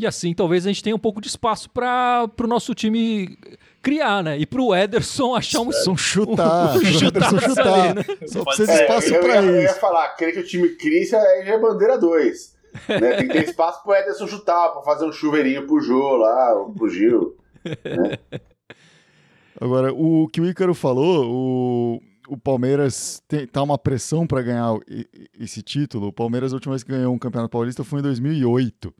E 0.00 0.06
assim, 0.06 0.32
talvez 0.32 0.64
a 0.64 0.68
gente 0.70 0.82
tenha 0.82 0.96
um 0.96 0.98
pouco 0.98 1.20
de 1.20 1.28
espaço 1.28 1.68
para 1.68 2.26
o 2.42 2.46
no 2.46 2.74
time 2.74 3.36
criar, 3.82 4.24
né? 4.24 4.38
E 4.38 4.46
para 4.46 4.62
o 4.62 4.74
Ederson 4.74 5.34
achar 5.34 5.60
um... 5.60 5.70
São 5.70 5.94
chutar. 5.94 6.74
Um, 6.80 6.84
chutar, 6.86 7.38
chutar. 7.38 7.66
Ali, 7.66 7.94
né? 7.96 8.04
Só 8.26 8.42
precisa 8.42 8.72
de 8.72 8.80
espaço 8.80 9.14
é, 9.14 9.18
para 9.18 9.42
isso. 9.42 9.48
Eu 9.50 9.60
ia 9.60 9.74
falar, 9.74 10.08
querer 10.16 10.32
que 10.32 10.38
o 10.38 10.46
time 10.46 10.70
crie 10.70 11.04
já 11.04 11.18
é 11.18 11.58
bandeira 11.58 11.98
2. 11.98 12.56
Né? 12.88 13.16
Tem 13.16 13.28
que 13.28 13.34
ter 13.34 13.44
espaço 13.44 13.82
pro 13.82 13.94
Ederson 13.94 14.26
chutar, 14.26 14.70
para 14.70 14.80
fazer 14.80 15.04
um 15.04 15.12
chuveirinho 15.12 15.66
pro 15.66 15.82
Jô 15.82 16.16
lá, 16.16 16.64
pro 16.74 16.88
Gil. 16.88 17.36
Né? 17.62 18.40
Agora, 19.60 19.92
o 19.92 20.28
que 20.28 20.40
o 20.40 20.46
Ícaro 20.46 20.72
falou, 20.72 21.26
o, 21.30 22.00
o 22.26 22.38
Palmeiras 22.38 23.22
tem, 23.28 23.46
tá 23.46 23.62
uma 23.62 23.76
pressão 23.76 24.26
para 24.26 24.40
ganhar 24.40 24.78
esse 25.38 25.60
título. 25.60 26.06
O 26.06 26.12
Palmeiras, 26.12 26.54
a 26.54 26.56
última 26.56 26.72
vez 26.72 26.82
que 26.82 26.90
ganhou 26.90 27.12
um 27.12 27.18
campeonato 27.18 27.50
paulista 27.50 27.84
foi 27.84 27.98
em 27.98 28.02
2008. 28.02 28.94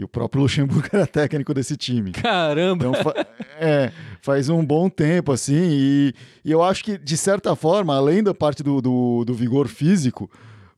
E 0.00 0.04
o 0.04 0.08
próprio 0.08 0.42
Luxemburgo 0.42 0.88
era 0.90 1.06
técnico 1.06 1.52
desse 1.52 1.76
time. 1.76 2.12
Caramba! 2.12 2.86
Então, 2.86 2.94
fa 2.94 3.26
é, 3.58 3.92
faz 4.22 4.48
um 4.48 4.64
bom 4.64 4.88
tempo, 4.88 5.30
assim, 5.30 5.54
e, 5.54 6.14
e, 6.42 6.50
eu 6.50 6.62
acho 6.62 6.82
que, 6.82 6.96
de 6.96 7.16
certa 7.18 7.54
forma, 7.54 7.94
além 7.94 8.22
da 8.22 8.32
parte 8.32 8.62
do, 8.62 8.80
do, 8.80 9.24
do 9.26 9.34
vigor 9.34 9.68
físico, 9.68 10.30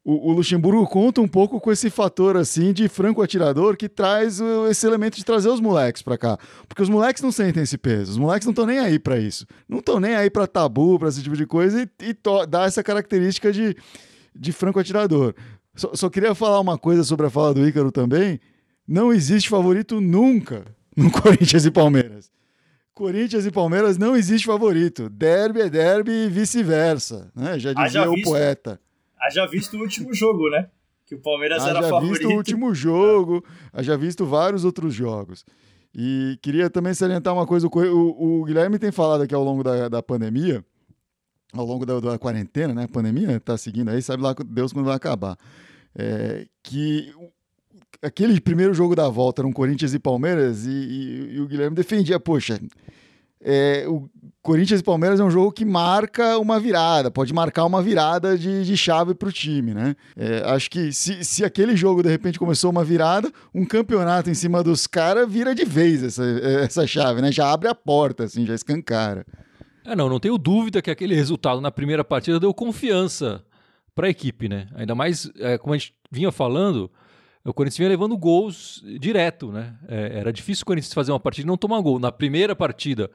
o, 0.04 0.30
o, 0.30 0.32
Luxemburgo 0.32 0.84
conta 0.88 1.20
um 1.20 1.28
pouco 1.28 1.60
com 1.60 1.70
esse 1.70 1.88
fator, 1.88 2.36
assim, 2.36 2.72
de 2.72 2.88
franco 2.88 3.22
atirador 3.22 3.76
que 3.76 3.88
traz 3.88 4.40
esse 4.68 4.84
elemento 4.84 5.16
de 5.16 5.24
trazer 5.24 5.50
os 5.50 5.60
moleques 5.60 6.02
para 6.02 6.18
cá. 6.18 6.36
Porque 6.66 6.82
os 6.82 6.88
moleques 6.88 7.22
não 7.22 7.30
sentem 7.30 7.62
esse 7.62 7.78
peso, 7.78 8.10
os 8.10 8.18
moleques 8.18 8.44
não 8.44 8.50
estão 8.50 8.66
nem 8.66 8.80
aí 8.80 8.98
para 8.98 9.20
isso. 9.20 9.46
Não 9.68 9.78
estão 9.78 10.00
nem 10.00 10.16
aí 10.16 10.28
para 10.28 10.48
tabu, 10.48 10.98
para 10.98 11.08
esse 11.08 11.22
tipo 11.22 11.36
de 11.36 11.46
coisa, 11.46 11.80
e, 11.80 12.08
e 12.08 12.16
dá 12.48 12.64
essa 12.64 12.82
característica 12.82 13.52
de, 13.52 13.76
de 14.34 14.50
franco 14.50 14.80
atirador. 14.80 15.32
Só, 15.76 15.94
só 15.94 16.10
queria 16.10 16.34
falar 16.34 16.58
uma 16.58 16.76
coisa 16.76 17.04
sobre 17.04 17.26
a 17.26 17.30
fala 17.30 17.54
do 17.54 17.64
Ícaro 17.64 17.92
também, 17.92 18.40
não 18.86 19.12
existe 19.12 19.48
favorito 19.48 20.00
nunca 20.00 20.64
no 20.96 21.10
Corinthians 21.12 21.64
e 21.64 21.70
Palmeiras. 21.70 22.30
Corinthians 22.94 23.46
e 23.46 23.50
Palmeiras 23.50 23.96
não 23.96 24.14
existe 24.14 24.46
favorito. 24.46 25.08
Derby 25.08 25.62
é 25.62 25.70
derby 25.70 26.12
e 26.12 26.28
vice-versa, 26.28 27.30
né? 27.34 27.58
Já 27.58 27.72
dizia 27.72 28.10
o 28.10 28.22
poeta. 28.22 28.78
Haja 29.18 29.46
visto 29.46 29.76
o 29.76 29.80
último 29.80 30.12
jogo, 30.12 30.50
né? 30.50 30.68
Que 31.06 31.14
o 31.14 31.18
Palmeiras 31.18 31.64
era 31.64 31.82
favorito. 31.82 32.06
Já 32.06 32.12
visto 32.12 32.28
o 32.28 32.36
último 32.36 32.74
jogo, 32.74 33.44
haja 33.72 33.96
visto 33.96 34.26
vários 34.26 34.64
outros 34.64 34.94
jogos. 34.94 35.44
E 35.94 36.38
queria 36.42 36.70
também 36.70 36.94
salientar 36.94 37.32
uma 37.32 37.46
coisa: 37.46 37.66
o, 37.66 37.70
o, 37.70 38.40
o 38.40 38.44
Guilherme 38.44 38.78
tem 38.78 38.90
falado 38.90 39.22
aqui 39.22 39.34
ao 39.34 39.44
longo 39.44 39.62
da, 39.62 39.88
da 39.88 40.02
pandemia, 40.02 40.64
ao 41.52 41.64
longo 41.64 41.86
da, 41.86 42.00
da 42.00 42.18
quarentena, 42.18 42.74
né? 42.74 42.84
A 42.84 42.88
pandemia 42.88 43.38
tá 43.40 43.56
seguindo 43.56 43.90
aí, 43.90 44.02
sabe 44.02 44.22
lá 44.22 44.34
Deus 44.46 44.72
quando 44.72 44.86
vai 44.86 44.96
acabar. 44.96 45.36
É, 45.94 46.46
que 46.62 47.12
aquele 48.02 48.40
primeiro 48.40 48.74
jogo 48.74 48.96
da 48.96 49.08
volta 49.08 49.40
eram 49.40 49.52
Corinthians 49.52 49.94
e 49.94 49.98
Palmeiras 49.98 50.66
e, 50.66 50.70
e, 50.70 51.34
e 51.34 51.40
o 51.40 51.46
Guilherme 51.46 51.76
defendia, 51.76 52.18
poxa, 52.18 52.60
é, 53.40 53.84
o 53.88 54.08
Corinthians 54.40 54.80
e 54.80 54.84
Palmeiras 54.84 55.20
é 55.20 55.24
um 55.24 55.30
jogo 55.30 55.52
que 55.52 55.64
marca 55.64 56.38
uma 56.38 56.58
virada, 56.58 57.10
pode 57.10 57.32
marcar 57.32 57.64
uma 57.64 57.82
virada 57.82 58.36
de, 58.36 58.64
de 58.64 58.76
chave 58.76 59.14
para 59.14 59.28
o 59.28 59.32
time, 59.32 59.74
né? 59.74 59.96
É, 60.16 60.42
acho 60.50 60.70
que 60.70 60.92
se, 60.92 61.24
se 61.24 61.44
aquele 61.44 61.76
jogo 61.76 62.02
de 62.02 62.08
repente 62.08 62.38
começou 62.38 62.70
uma 62.70 62.84
virada, 62.84 63.30
um 63.54 63.64
campeonato 63.64 64.30
em 64.30 64.34
cima 64.34 64.62
dos 64.62 64.86
caras 64.86 65.30
vira 65.30 65.54
de 65.54 65.64
vez 65.64 66.02
essa, 66.02 66.24
essa 66.24 66.86
chave, 66.86 67.20
né? 67.20 67.32
Já 67.32 67.52
abre 67.52 67.68
a 67.68 67.74
porta, 67.74 68.24
assim, 68.24 68.46
já 68.46 68.54
escancara. 68.54 69.24
É, 69.84 69.96
não, 69.96 70.08
não 70.08 70.20
tenho 70.20 70.38
dúvida 70.38 70.80
que 70.80 70.90
aquele 70.90 71.14
resultado 71.14 71.60
na 71.60 71.70
primeira 71.70 72.04
partida 72.04 72.38
deu 72.38 72.54
confiança 72.54 73.44
para 73.94 74.06
a 74.06 74.10
equipe, 74.10 74.48
né? 74.48 74.68
Ainda 74.74 74.94
mais, 74.94 75.30
é, 75.38 75.58
como 75.58 75.74
a 75.74 75.78
gente 75.78 75.94
vinha 76.10 76.30
falando, 76.30 76.90
o 77.44 77.52
Corinthians 77.52 77.78
vinha 77.78 77.88
levando 77.88 78.16
gols 78.16 78.82
direto, 79.00 79.50
né? 79.50 79.76
É, 79.88 80.18
era 80.18 80.32
difícil 80.32 80.62
o 80.62 80.66
Corinthians 80.66 80.94
fazer 80.94 81.10
uma 81.10 81.18
partida 81.20 81.46
e 81.46 81.48
não 81.48 81.56
tomar 81.56 81.80
gol. 81.80 81.98
Na 81.98 82.12
primeira 82.12 82.54
partida, 82.54 83.10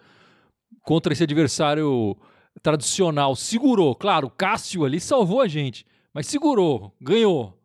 contra 0.83 1.13
esse 1.13 1.23
adversário 1.23 2.17
tradicional, 2.61 3.35
segurou. 3.35 3.95
Claro, 3.95 4.27
o 4.27 4.29
Cássio 4.29 4.83
ali 4.83 4.99
salvou 4.99 5.39
a 5.39 5.47
gente, 5.47 5.85
mas 6.13 6.27
segurou, 6.27 6.93
ganhou. 6.99 7.57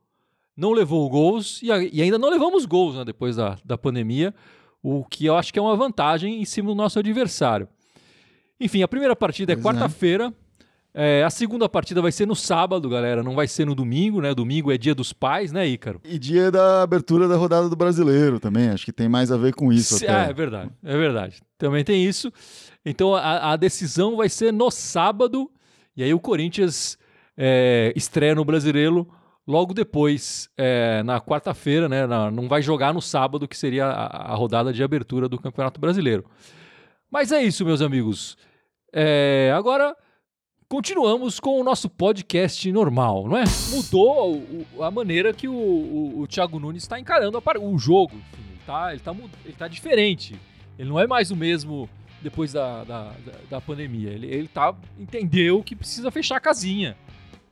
Não 0.57 0.71
levou 0.71 1.09
gols 1.09 1.61
e, 1.63 1.67
e 1.67 2.03
ainda 2.03 2.19
não 2.19 2.31
levamos 2.31 2.65
gols 2.65 2.95
né, 2.95 3.05
depois 3.05 3.37
da, 3.37 3.59
da 3.65 3.77
pandemia, 3.77 4.35
o 4.83 5.05
que 5.05 5.27
eu 5.27 5.37
acho 5.37 5.53
que 5.53 5.59
é 5.59 5.63
uma 5.63 5.77
vantagem 5.77 6.41
em 6.41 6.45
cima 6.45 6.69
do 6.69 6.75
nosso 6.75 6.99
adversário. 6.99 7.69
Enfim, 8.61 8.83
a 8.83 8.89
primeira 8.89 9.17
partida 9.17 9.53
é, 9.53 9.57
é. 9.57 9.59
quarta-feira. 9.59 10.33
É, 10.95 11.25
a 11.25 11.31
segunda 11.31 11.69
partida 11.71 12.03
vai 12.03 12.13
ser 12.13 12.27
no 12.27 12.37
sábado, 12.37 12.87
galera, 12.87 13.23
não 13.23 13.35
vai 13.35 13.49
ser 13.49 13.65
no 13.65 13.75
domingo, 13.75 14.21
né? 14.21 14.35
Domingo 14.35 14.71
é 14.71 14.77
dia 14.77 14.95
dos 14.95 15.11
pais, 15.11 15.51
né, 15.51 15.67
Ícaro? 15.67 16.03
E 16.05 16.19
dia 16.19 16.51
da 16.51 16.83
abertura 16.83 17.27
da 17.27 17.37
rodada 17.37 17.67
do 17.69 17.77
brasileiro 17.77 18.39
também, 18.39 18.69
acho 18.69 18.85
que 18.85 18.93
tem 18.93 19.09
mais 19.09 19.33
a 19.33 19.39
ver 19.39 19.55
com 19.55 19.73
isso. 19.73 19.97
Se, 19.97 20.07
ah, 20.07 20.27
é 20.29 20.33
verdade, 20.35 20.71
é 20.85 20.97
verdade. 20.97 21.41
Também 21.57 21.83
tem 21.83 22.05
isso. 22.05 22.31
Então 22.85 23.15
a, 23.15 23.53
a 23.53 23.57
decisão 23.57 24.17
vai 24.17 24.29
ser 24.29 24.53
no 24.53 24.71
sábado, 24.71 25.51
e 25.97 26.03
aí 26.03 26.13
o 26.13 26.21
Corinthians 26.21 26.99
é, 27.39 27.91
estreia 27.97 28.35
no 28.35 28.45
brasileiro 28.45 29.09
logo 29.47 29.73
depois, 29.73 30.51
é, 30.59 31.03
na 31.05 31.23
quarta-feira, 31.23 31.89
né? 31.89 32.07
Na, 32.07 32.31
não 32.31 32.49
vai 32.49 32.61
jogar 32.61 32.93
no 32.93 33.01
sábado, 33.01 33.49
que 33.49 33.57
seria 33.57 33.87
a, 33.87 34.33
a 34.33 34.35
rodada 34.35 34.75
de 34.75 34.83
abertura 34.83 35.27
do 35.27 35.41
Campeonato 35.41 35.81
Brasileiro. 35.81 36.27
Mas 37.11 37.33
é 37.33 37.43
isso, 37.43 37.65
meus 37.65 37.81
amigos. 37.81 38.37
É, 38.93 39.51
agora 39.57 39.97
continuamos 40.73 41.39
com 41.39 41.61
o 41.61 41.63
nosso 41.63 41.87
podcast 41.87 42.73
normal, 42.73 43.29
não 43.29 43.37
é? 43.37 43.45
Mudou 43.73 44.37
o, 44.37 44.83
a 44.83 44.91
maneira 44.91 45.31
que 45.35 45.47
o, 45.47 45.53
o, 45.53 46.21
o 46.21 46.27
Thiago 46.27 46.59
Nunes 46.59 46.85
está 46.85 46.99
encarando 46.99 47.37
o 47.61 47.79
jogo. 47.79 48.15
Enfim, 48.15 48.43
ele, 48.49 48.59
está 48.59 48.91
ele, 48.91 49.01
tá, 49.01 49.15
ele 49.45 49.53
tá 49.53 49.69
diferente. 49.69 50.35
Ele 50.79 50.89
não 50.89 50.99
é 50.99 51.07
mais 51.07 51.31
o 51.31 51.37
mesmo 51.37 51.91
depois 52.23 52.55
da, 52.55 52.85
da, 52.85 53.03
da, 53.11 53.33
da 53.51 53.61
pandemia. 53.61 54.13
Ele, 54.13 54.27
ele 54.27 54.49
tá, 54.49 54.75
entendeu 54.99 55.63
que 55.63 55.77
precisa 55.77 56.11
fechar 56.11 56.37
a 56.37 56.41
casinha. 56.41 56.97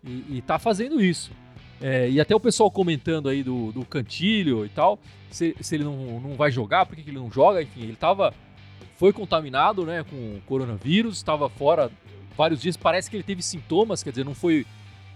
E, 0.02 0.38
e 0.38 0.42
tá 0.46 0.58
fazendo 0.58 0.98
isso. 0.98 1.30
É, 1.78 2.08
e 2.08 2.18
até 2.22 2.34
o 2.34 2.40
pessoal 2.40 2.70
comentando 2.70 3.28
aí 3.28 3.42
do, 3.42 3.70
do 3.70 3.84
Cantilho 3.84 4.64
e 4.64 4.70
tal, 4.70 4.98
se, 5.30 5.54
se 5.60 5.74
ele 5.74 5.84
não, 5.84 6.20
não 6.20 6.36
vai 6.36 6.50
jogar, 6.50 6.86
por 6.86 6.96
que, 6.96 7.02
que 7.02 7.10
ele 7.10 7.18
não 7.18 7.30
joga? 7.30 7.60
Enfim, 7.60 7.82
ele 7.82 7.96
tava. 7.96 8.32
Foi 8.96 9.12
contaminado 9.12 9.84
né, 9.84 10.04
com 10.08 10.40
coronavírus, 10.46 11.18
estava 11.18 11.50
fora 11.50 11.90
vários 12.36 12.60
dias. 12.60 12.76
Parece 12.76 13.10
que 13.10 13.16
ele 13.16 13.22
teve 13.22 13.42
sintomas, 13.42 14.02
quer 14.02 14.10
dizer, 14.10 14.24
não 14.24 14.34
foi 14.34 14.66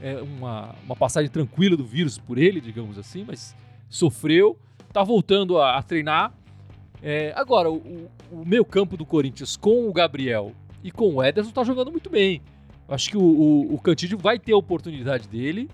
é, 0.01 0.17
uma, 0.17 0.75
uma 0.85 0.97
passagem 0.97 1.31
tranquila 1.31 1.77
do 1.77 1.85
vírus 1.85 2.19
por 2.19 2.39
ele, 2.39 2.61
digamos 2.61 2.99
assim, 2.99 3.25
mas 3.27 3.55
sofreu. 3.89 4.59
Tá 4.93 5.03
voltando 5.03 5.59
a, 5.59 5.77
a 5.77 5.83
treinar. 5.83 6.33
É, 7.03 7.33
agora, 7.37 7.71
o, 7.71 8.11
o 8.31 8.45
meio 8.45 8.65
campo 8.65 8.97
do 8.97 9.05
Corinthians 9.05 9.57
com 9.57 9.89
o 9.89 9.93
Gabriel 9.93 10.53
e 10.83 10.91
com 10.91 11.15
o 11.15 11.23
Ederson 11.23 11.51
tá 11.51 11.65
jogando 11.65 11.91
muito 11.91 12.09
bem. 12.09 12.41
Acho 12.89 13.11
que 13.11 13.17
o, 13.17 13.23
o, 13.23 13.75
o 13.75 13.81
Cantídio 13.81 14.19
vai 14.19 14.39
ter 14.39 14.53
a 14.53 14.57
oportunidade 14.57 15.27
dele 15.29 15.69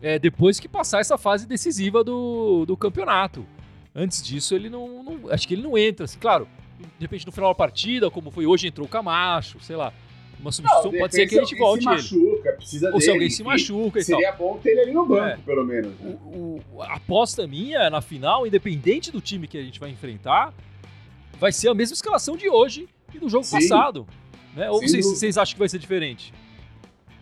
é, 0.00 0.18
depois 0.18 0.58
que 0.58 0.68
passar 0.68 1.00
essa 1.00 1.18
fase 1.18 1.46
decisiva 1.46 2.02
do, 2.02 2.64
do 2.66 2.76
campeonato. 2.76 3.46
Antes 3.94 4.22
disso, 4.22 4.54
ele 4.54 4.70
não, 4.70 5.02
não, 5.02 5.30
Acho 5.30 5.46
que 5.46 5.54
ele 5.54 5.62
não 5.62 5.76
entra. 5.76 6.04
Assim, 6.04 6.18
claro, 6.18 6.48
de 6.78 7.00
repente 7.00 7.26
no 7.26 7.32
final 7.32 7.50
da 7.50 7.54
partida, 7.54 8.10
como 8.10 8.30
foi 8.30 8.46
hoje, 8.46 8.68
entrou 8.68 8.86
o 8.86 8.90
Camacho, 8.90 9.58
sei 9.60 9.76
lá. 9.76 9.92
Uma 10.40 10.52
substituição 10.52 10.92
não, 10.92 10.98
pode 11.00 11.14
ser 11.14 11.26
que 11.26 11.38
a 11.38 11.42
gente 11.42 11.56
volte 11.56 11.82
se 11.82 11.86
machuca, 11.86 12.52
Precisa 12.52 12.90
Ou 12.92 13.00
se 13.00 13.10
alguém 13.10 13.28
se 13.28 13.42
machuca 13.42 13.98
e 13.98 14.04
Seria 14.04 14.32
tal. 14.32 14.38
bom 14.38 14.58
ter 14.58 14.70
ele 14.70 14.80
ali 14.82 14.92
no 14.92 15.04
banco, 15.04 15.26
é. 15.26 15.36
pelo 15.44 15.64
menos. 15.64 15.98
Né? 15.98 16.16
O, 16.24 16.60
o, 16.72 16.82
a 16.82 16.94
aposta 16.94 17.46
minha 17.46 17.90
na 17.90 18.00
final, 18.00 18.46
independente 18.46 19.10
do 19.10 19.20
time 19.20 19.48
que 19.48 19.58
a 19.58 19.62
gente 19.62 19.80
vai 19.80 19.90
enfrentar, 19.90 20.54
vai 21.40 21.50
ser 21.50 21.68
a 21.68 21.74
mesma 21.74 21.94
escalação 21.94 22.36
de 22.36 22.48
hoje 22.48 22.88
e 23.12 23.18
do 23.18 23.28
jogo 23.28 23.44
Sim. 23.44 23.56
passado. 23.56 24.06
Né? 24.54 24.70
Ou 24.70 24.80
vocês, 24.80 25.04
vocês 25.04 25.36
acham 25.36 25.54
que 25.54 25.58
vai 25.58 25.68
ser 25.68 25.78
diferente? 25.78 26.32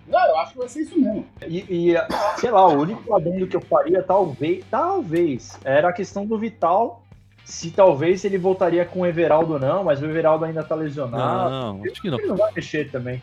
Não, 0.06 0.24
eu 0.28 0.38
acho 0.38 0.52
que 0.52 0.58
vai 0.58 0.68
ser 0.68 0.82
isso 0.82 0.98
mesmo. 0.98 1.26
E, 1.46 1.90
e 1.90 1.94
sei 2.38 2.50
lá, 2.50 2.68
o 2.68 2.80
único 2.80 3.14
adendo 3.14 3.46
que 3.46 3.56
eu 3.56 3.60
faria, 3.60 4.02
talvez, 4.02 4.64
talvez, 4.70 5.58
era 5.64 5.88
a 5.88 5.92
questão 5.92 6.24
do 6.26 6.38
Vital. 6.38 7.02
Se 7.46 7.70
talvez 7.70 8.24
ele 8.24 8.36
voltaria 8.36 8.84
com 8.84 9.02
o 9.02 9.06
Everaldo 9.06 9.52
ou 9.52 9.58
não, 9.60 9.84
mas 9.84 10.02
o 10.02 10.04
Everaldo 10.04 10.44
ainda 10.44 10.64
tá 10.64 10.74
lesionado. 10.74 11.78
Não, 11.78 11.82
acho 11.84 12.02
que 12.02 12.10
não. 12.10 12.18
Ele 12.18 12.26
não 12.26 12.36
vai 12.36 12.52
mexer 12.52 12.90
também. 12.90 13.22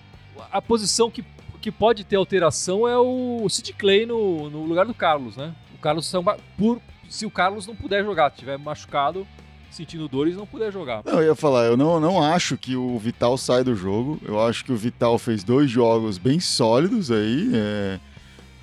A 0.49 0.61
posição 0.61 1.11
que, 1.11 1.25
que 1.61 1.69
pode 1.69 2.05
ter 2.05 2.15
alteração 2.15 2.87
é 2.87 2.97
o 2.97 3.45
Sid 3.49 3.73
Clay 3.73 4.05
no, 4.05 4.49
no 4.49 4.63
lugar 4.63 4.85
do 4.85 4.93
Carlos, 4.93 5.35
né? 5.35 5.53
O 5.75 5.77
Carlos, 5.77 6.09
por, 6.57 6.81
se 7.09 7.25
o 7.25 7.29
Carlos 7.29 7.67
não 7.67 7.75
puder 7.75 8.01
jogar, 8.01 8.31
tiver 8.31 8.57
machucado, 8.57 9.27
sentindo 9.69 10.07
dores, 10.07 10.37
não 10.37 10.47
puder 10.47 10.71
jogar. 10.71 11.01
Não, 11.03 11.19
eu 11.19 11.27
ia 11.27 11.35
falar, 11.35 11.65
eu 11.65 11.75
não, 11.75 11.99
não 11.99 12.23
acho 12.23 12.57
que 12.57 12.77
o 12.77 12.97
Vital 12.97 13.37
sai 13.37 13.61
do 13.61 13.75
jogo. 13.75 14.21
Eu 14.23 14.39
acho 14.39 14.63
que 14.63 14.71
o 14.71 14.77
Vital 14.77 15.19
fez 15.19 15.43
dois 15.43 15.69
jogos 15.69 16.17
bem 16.17 16.39
sólidos 16.39 17.11
aí, 17.11 17.51
é, 17.53 17.99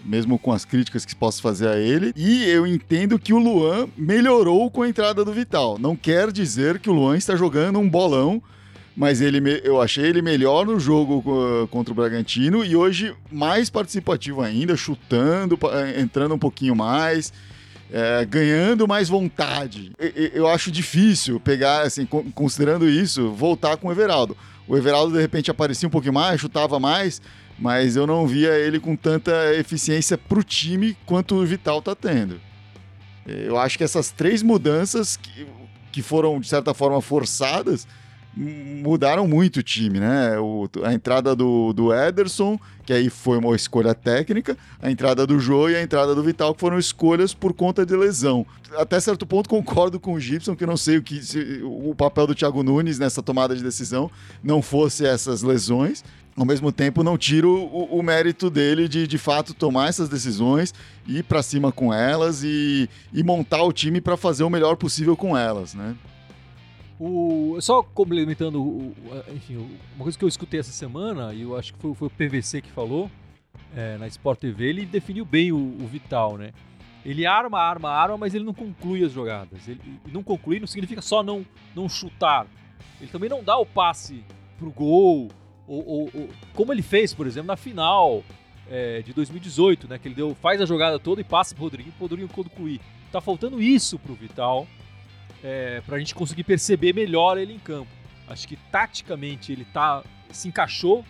mesmo 0.05 0.39
com 0.39 0.53
as 0.53 0.65
críticas 0.65 1.05
que 1.05 1.15
posso 1.15 1.43
fazer 1.43 1.69
a 1.69 1.79
ele. 1.79 2.13
E 2.17 2.45
eu 2.45 2.67
entendo 2.67 3.19
que 3.19 3.33
o 3.33 3.39
Luan 3.39 3.89
melhorou 3.97 4.71
com 4.71 4.83
a 4.83 4.89
entrada 4.89 5.25
do 5.25 5.33
Vital. 5.33 5.79
Não 5.79 5.97
quer 5.97 6.31
dizer 6.33 6.79
que 6.79 6.91
o 6.91 6.93
Luan 6.93 7.17
está 7.17 7.37
jogando 7.37 7.79
um 7.79 7.89
bolão. 7.89 8.43
Mas 8.97 9.21
ele, 9.21 9.61
eu 9.65 9.81
achei 9.81 10.05
ele 10.05 10.21
melhor 10.21 10.67
no 10.67 10.79
jogo 10.79 11.69
contra 11.71 11.93
o 11.93 11.95
Bragantino 11.95 12.65
e 12.65 12.75
hoje 12.75 13.15
mais 13.31 13.71
participativo 13.71 14.43
ainda, 14.43 14.77
chutando, 14.77 15.59
entrando 15.97 16.35
um 16.35 16.39
pouquinho 16.39 16.75
mais 16.75 17.33
é, 17.93 18.25
ganhando 18.25 18.87
mais 18.87 19.09
vontade. 19.09 19.93
Eu 20.33 20.47
acho 20.47 20.71
difícil 20.71 21.41
pegar, 21.41 21.83
assim, 21.83 22.07
considerando 22.35 22.89
isso, 22.89 23.31
voltar 23.33 23.77
com 23.77 23.89
o 23.89 23.93
Everaldo. 23.93 24.37
O 24.67 24.77
Everaldo, 24.77 25.15
de 25.15 25.21
repente, 25.21 25.51
aparecia 25.51 25.89
um 25.89 25.91
pouquinho 25.91 26.15
mais, 26.15 26.41
chutava 26.41 26.79
mais, 26.79 27.21
mas 27.61 27.95
eu 27.95 28.07
não 28.07 28.27
via 28.27 28.59
ele 28.59 28.81
com 28.81 28.97
tanta 28.97 29.55
eficiência 29.55 30.17
pro 30.17 30.43
time 30.43 30.97
quanto 31.05 31.35
o 31.35 31.45
Vital 31.45 31.83
tá 31.83 31.95
tendo. 31.95 32.41
Eu 33.27 33.59
acho 33.59 33.77
que 33.77 33.85
essas 33.85 34.11
três 34.11 34.43
mudanças 34.43 35.17
que, 35.17 35.47
que 35.93 36.03
foram, 36.03 36.41
de 36.41 36.49
certa 36.49 36.73
forma, 36.73 37.01
forçadas, 37.03 37.87
mudaram 38.37 39.27
muito 39.27 39.59
o 39.59 39.63
time, 39.63 39.99
né? 39.99 40.39
O, 40.39 40.69
a 40.85 40.93
entrada 40.93 41.35
do, 41.35 41.73
do 41.73 41.93
Ederson, 41.93 42.59
que 42.85 42.93
aí 42.93 43.11
foi 43.11 43.39
uma 43.39 43.55
escolha 43.57 43.95
técnica, 43.95 44.57
a 44.81 44.91
entrada 44.91 45.27
do 45.27 45.39
Jô 45.39 45.69
e 45.69 45.77
a 45.77 45.83
entrada 45.83 46.15
do 46.15 46.23
Vital, 46.23 46.55
que 46.55 46.61
foram 46.61 46.79
escolhas 46.79 47.35
por 47.35 47.53
conta 47.53 47.85
de 47.85 47.97
lesão. 47.97 48.47
Até 48.77 49.01
certo 49.01 49.27
ponto 49.27 49.49
concordo 49.51 49.99
com 49.99 50.15
o 50.15 50.21
Gibson, 50.21 50.55
que 50.55 50.65
não 50.65 50.77
sei 50.77 50.99
o 50.99 51.03
que 51.03 51.23
se, 51.23 51.61
o 51.65 51.95
papel 51.95 52.29
do 52.29 52.35
Thiago 52.35 52.63
Nunes 52.63 52.99
nessa 52.99 53.23
tomada 53.23 53.55
de 53.55 53.63
decisão 53.63 54.11
não 54.43 54.63
fosse 54.63 55.05
essas 55.05 55.43
lesões. 55.43 56.05
Ao 56.37 56.47
mesmo 56.47 56.71
tempo, 56.71 57.03
não 57.03 57.19
tiro 57.19 57.51
o, 57.53 57.99
o 57.99 58.03
mérito 58.03 58.49
dele 58.49 58.89
de 58.89 59.07
de 59.07 59.19
fato 59.19 59.53
tomar 59.53 59.89
essas 59.89 60.09
decisões, 60.09 60.73
ir 61.07 61.25
para 61.25 61.43
cima 61.43 61.73
com 61.73 61.93
elas 61.93 62.45
e, 62.45 62.89
e 63.13 63.23
montar 63.25 63.63
o 63.65 63.73
time 63.73 64.01
para 64.01 64.17
fazer 64.17 64.45
o 64.45 64.49
melhor 64.51 64.77
possível 64.77 65.17
com 65.17 65.37
elas, 65.37 65.75
né? 65.75 65.97
O, 67.01 67.59
só 67.63 67.83
complementando, 67.83 68.63
o, 68.63 68.95
enfim, 69.35 69.57
uma 69.97 70.03
coisa 70.03 70.19
que 70.19 70.25
eu 70.25 70.29
escutei 70.29 70.61
essa 70.61 70.71
semana, 70.71 71.33
e 71.33 71.41
eu 71.41 71.57
acho 71.57 71.73
que 71.73 71.79
foi, 71.81 71.95
foi 71.95 72.09
o 72.09 72.11
PVC 72.11 72.61
que 72.61 72.71
falou 72.71 73.11
é, 73.75 73.97
na 73.97 74.07
Sport 74.07 74.39
TV, 74.39 74.67
ele 74.67 74.85
definiu 74.85 75.25
bem 75.25 75.51
o, 75.51 75.57
o, 75.57 75.87
Vital, 75.87 76.37
né? 76.37 76.53
Ele 77.03 77.25
arma, 77.25 77.59
arma, 77.59 77.89
arma, 77.89 78.19
mas 78.19 78.35
ele 78.35 78.45
não 78.45 78.53
conclui 78.53 79.03
as 79.03 79.13
jogadas. 79.13 79.67
Ele, 79.67 79.81
não 80.13 80.23
concluir 80.23 80.61
não 80.61 80.67
significa 80.67 81.01
só 81.01 81.23
não, 81.23 81.47
não 81.75 81.89
chutar. 81.89 82.47
Ele 83.01 83.11
também 83.11 83.31
não 83.31 83.43
dá 83.43 83.57
o 83.57 83.65
passe 83.65 84.23
pro 84.59 84.71
gol, 84.71 85.29
ou, 85.67 85.89
ou, 85.89 86.11
ou 86.13 86.29
como 86.55 86.71
ele 86.71 86.83
fez, 86.83 87.15
por 87.15 87.27
exemplo, 87.27 87.47
na 87.47 87.57
final 87.57 88.23
é, 88.69 89.01
de 89.01 89.15
2018, 89.15 89.89
né? 89.89 89.99
Que 89.99 90.09
ele 90.09 90.15
deu, 90.15 90.35
faz 90.35 90.61
a 90.61 90.67
jogada 90.67 90.99
toda 90.99 91.23
e 91.23 91.25
passa 91.25 91.55
pro 91.55 91.65
Rodrigo, 91.65 91.91
pro 91.93 92.03
Rodrigo 92.03 92.31
concluir. 92.31 92.79
Tá 93.11 93.23
faltando 93.23 93.63
isso 93.63 93.99
pro 93.99 94.13
Vital 94.13 94.67
é, 95.43 95.81
para 95.87 95.97
a 95.97 95.99
gente 95.99 96.15
conseguir 96.15 96.45
perceber 96.45 96.95
melhor 96.95 97.39
ele 97.39 97.55
em 97.55 97.59
campo. 97.59 97.91
Acho 98.29 98.47
que 98.47 98.57
taticamente 98.71 99.53
ele 99.53 99.65
tá, 99.65 100.03
se 100.31 100.49
encaixou 100.49 101.05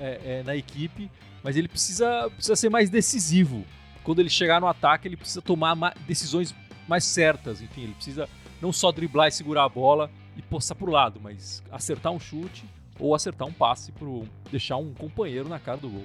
é, 0.00 0.20
é, 0.24 0.42
na 0.44 0.54
equipe, 0.54 1.10
mas 1.42 1.56
ele 1.56 1.68
precisa, 1.68 2.30
precisa 2.30 2.56
ser 2.56 2.68
mais 2.68 2.88
decisivo. 2.90 3.64
Quando 4.04 4.20
ele 4.20 4.30
chegar 4.30 4.60
no 4.60 4.66
ataque, 4.66 5.08
ele 5.08 5.16
precisa 5.16 5.42
tomar 5.42 5.74
decisões 6.06 6.54
mais 6.86 7.04
certas. 7.04 7.60
Enfim, 7.60 7.82
ele 7.82 7.94
precisa 7.94 8.28
não 8.60 8.72
só 8.72 8.92
driblar 8.92 9.28
e 9.28 9.32
segurar 9.32 9.64
a 9.64 9.68
bola 9.68 10.10
e 10.36 10.42
para 10.42 10.58
o 10.58 10.90
lado, 10.90 11.20
mas 11.22 11.62
acertar 11.70 12.12
um 12.12 12.20
chute 12.20 12.64
ou 12.98 13.14
acertar 13.14 13.46
um 13.48 13.52
passe 13.52 13.92
para 13.92 14.08
deixar 14.50 14.76
um 14.76 14.92
companheiro 14.94 15.48
na 15.48 15.58
cara 15.58 15.78
do 15.78 15.88
gol. 15.88 16.04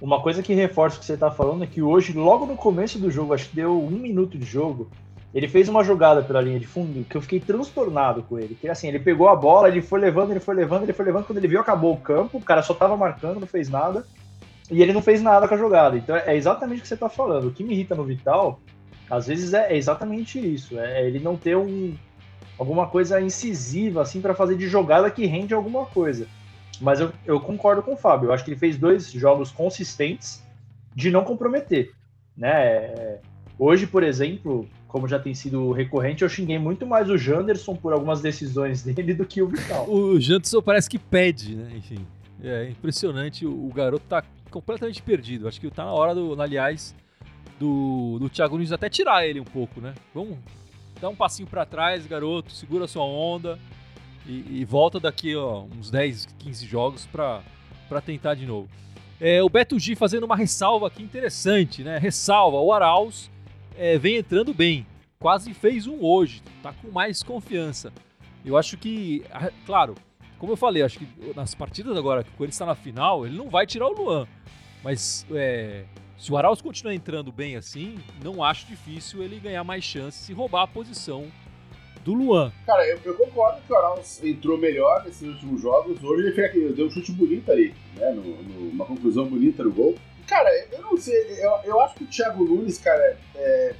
Uma 0.00 0.20
coisa 0.20 0.42
que 0.42 0.52
reforça 0.52 0.96
o 0.96 1.00
que 1.00 1.06
você 1.06 1.14
está 1.14 1.30
falando 1.30 1.62
é 1.62 1.66
que 1.66 1.80
hoje, 1.80 2.12
logo 2.12 2.44
no 2.44 2.56
começo 2.56 2.98
do 2.98 3.10
jogo, 3.10 3.34
acho 3.34 3.48
que 3.48 3.56
deu 3.56 3.80
um 3.80 3.90
minuto 3.90 4.36
de 4.36 4.44
jogo, 4.44 4.90
ele 5.34 5.48
fez 5.48 5.68
uma 5.68 5.82
jogada 5.82 6.22
pela 6.22 6.40
linha 6.40 6.60
de 6.60 6.66
fundo 6.66 7.04
que 7.04 7.16
eu 7.16 7.22
fiquei 7.22 7.40
transtornado 7.40 8.22
com 8.22 8.38
ele. 8.38 8.54
Que 8.54 8.68
assim, 8.68 8.88
ele 8.88 8.98
pegou 8.98 9.28
a 9.28 9.36
bola, 9.36 9.68
ele 9.68 9.80
foi 9.80 9.98
levando, 9.98 10.30
ele 10.30 10.40
foi 10.40 10.54
levando, 10.54 10.82
ele 10.82 10.92
foi 10.92 11.06
levando. 11.06 11.24
Quando 11.24 11.38
ele 11.38 11.48
viu, 11.48 11.60
acabou 11.60 11.94
o 11.94 12.00
campo, 12.00 12.36
o 12.36 12.42
cara 12.42 12.62
só 12.62 12.74
tava 12.74 12.96
marcando, 12.96 13.40
não 13.40 13.46
fez 13.46 13.70
nada. 13.70 14.06
E 14.70 14.82
ele 14.82 14.92
não 14.92 15.00
fez 15.02 15.22
nada 15.22 15.48
com 15.48 15.54
a 15.54 15.58
jogada. 15.58 15.96
Então 15.96 16.14
é 16.14 16.36
exatamente 16.36 16.80
o 16.80 16.82
que 16.82 16.88
você 16.88 16.96
tá 16.96 17.08
falando. 17.08 17.48
O 17.48 17.52
que 17.52 17.64
me 17.64 17.72
irrita 17.72 17.94
no 17.94 18.04
Vital, 18.04 18.60
às 19.10 19.26
vezes 19.26 19.54
é 19.54 19.74
exatamente 19.74 20.38
isso. 20.38 20.78
É 20.78 21.06
ele 21.06 21.18
não 21.18 21.36
ter 21.36 21.56
um, 21.56 21.94
alguma 22.58 22.86
coisa 22.86 23.20
incisiva, 23.20 24.02
assim, 24.02 24.20
para 24.20 24.34
fazer 24.34 24.56
de 24.56 24.68
jogada 24.68 25.10
que 25.10 25.24
rende 25.24 25.54
alguma 25.54 25.86
coisa. 25.86 26.26
Mas 26.78 27.00
eu, 27.00 27.10
eu 27.24 27.40
concordo 27.40 27.82
com 27.82 27.94
o 27.94 27.96
Fábio. 27.96 28.28
Eu 28.28 28.32
acho 28.34 28.44
que 28.44 28.50
ele 28.50 28.58
fez 28.58 28.76
dois 28.76 29.10
jogos 29.10 29.50
consistentes 29.50 30.42
de 30.94 31.10
não 31.10 31.24
comprometer. 31.24 31.92
Né? 32.36 33.18
Hoje, 33.58 33.86
por 33.86 34.02
exemplo, 34.02 34.68
como 34.92 35.08
já 35.08 35.18
tem 35.18 35.34
sido 35.34 35.72
recorrente, 35.72 36.22
eu 36.22 36.28
xinguei 36.28 36.58
muito 36.58 36.86
mais 36.86 37.08
o 37.08 37.16
Janderson 37.16 37.74
por 37.74 37.94
algumas 37.94 38.20
decisões 38.20 38.82
dele 38.84 39.14
do 39.14 39.24
que 39.24 39.40
o 39.40 39.48
Vital. 39.48 39.88
o 39.88 40.20
Janderson 40.20 40.60
parece 40.60 40.88
que 40.88 40.98
pede, 40.98 41.56
né? 41.56 41.72
Enfim, 41.74 42.06
é 42.44 42.68
impressionante. 42.68 43.46
O, 43.46 43.72
garoto 43.74 44.04
tá 44.06 44.22
completamente 44.50 45.02
perdido. 45.02 45.48
Acho 45.48 45.58
que 45.58 45.70
tá 45.70 45.86
na 45.86 45.92
hora, 45.92 46.14
do, 46.14 46.40
aliás, 46.40 46.94
do, 47.58 48.18
do 48.20 48.28
Thiago 48.28 48.56
Nunes 48.56 48.70
até 48.70 48.90
tirar 48.90 49.26
ele 49.26 49.40
um 49.40 49.44
pouco, 49.44 49.80
né? 49.80 49.94
Vamos 50.14 50.36
dar 51.00 51.08
um 51.08 51.16
passinho 51.16 51.48
para 51.48 51.64
trás, 51.64 52.06
garoto, 52.06 52.52
segura 52.52 52.86
sua 52.86 53.02
onda 53.02 53.58
e, 54.26 54.60
e 54.60 54.64
volta 54.66 55.00
daqui 55.00 55.34
ó, 55.34 55.64
uns 55.76 55.90
10, 55.90 56.26
15 56.38 56.66
jogos 56.66 57.06
para 57.06 57.42
tentar 58.04 58.34
de 58.34 58.44
novo. 58.44 58.68
É, 59.18 59.42
o 59.42 59.48
Beto 59.48 59.78
G 59.78 59.96
fazendo 59.96 60.24
uma 60.24 60.36
ressalva 60.36 60.88
aqui 60.88 61.02
interessante, 61.02 61.82
né? 61.82 61.96
Ressalva, 61.96 62.58
o 62.58 62.72
Arauz 62.72 63.31
é, 63.76 63.98
vem 63.98 64.16
entrando 64.16 64.52
bem. 64.54 64.86
Quase 65.18 65.54
fez 65.54 65.86
um 65.86 66.02
hoje, 66.02 66.42
tá 66.62 66.72
com 66.72 66.90
mais 66.90 67.22
confiança. 67.22 67.92
Eu 68.44 68.56
acho 68.56 68.76
que, 68.76 69.24
claro, 69.64 69.94
como 70.38 70.52
eu 70.52 70.56
falei, 70.56 70.82
acho 70.82 70.98
que 70.98 71.06
nas 71.36 71.54
partidas 71.54 71.96
agora 71.96 72.24
que 72.24 72.30
o 72.30 72.32
Corinthians 72.32 72.56
está 72.56 72.66
na 72.66 72.74
final, 72.74 73.24
ele 73.24 73.36
não 73.36 73.48
vai 73.48 73.64
tirar 73.64 73.86
o 73.86 73.92
Luan. 73.92 74.26
Mas 74.82 75.24
é, 75.30 75.84
se 76.18 76.32
o 76.32 76.36
Arauz 76.36 76.60
continuar 76.60 76.94
entrando 76.94 77.30
bem 77.30 77.54
assim, 77.54 77.98
não 78.22 78.42
acho 78.42 78.66
difícil 78.66 79.22
ele 79.22 79.38
ganhar 79.38 79.62
mais 79.62 79.84
chances 79.84 80.28
e 80.28 80.32
roubar 80.32 80.62
a 80.62 80.66
posição 80.66 81.30
do 82.04 82.12
Luan. 82.12 82.52
Cara, 82.66 82.84
eu, 82.86 82.98
eu 83.04 83.14
concordo 83.14 83.60
que 83.64 83.72
o 83.72 83.76
Arauz 83.76 84.20
entrou 84.24 84.58
melhor 84.58 85.04
nesses 85.04 85.22
últimos 85.22 85.62
jogos. 85.62 86.02
Hoje 86.02 86.26
ele 86.26 86.32
fez, 86.32 86.74
deu 86.74 86.86
um 86.86 86.90
chute 86.90 87.12
bonito 87.12 87.50
ali, 87.50 87.72
né? 87.96 88.10
No, 88.10 88.22
no, 88.22 88.70
uma 88.70 88.84
conclusão 88.84 89.26
bonita 89.26 89.62
no 89.62 89.72
gol. 89.72 89.94
Cara, 90.26 90.50
eu 90.70 90.82
não 90.82 90.96
sei. 90.96 91.14
Eu, 91.38 91.50
eu 91.64 91.80
acho 91.80 91.94
que 91.96 92.04
o 92.04 92.06
Thiago 92.06 92.44
Nunes, 92.44 92.78
cara, 92.78 93.18
é. 93.34 93.74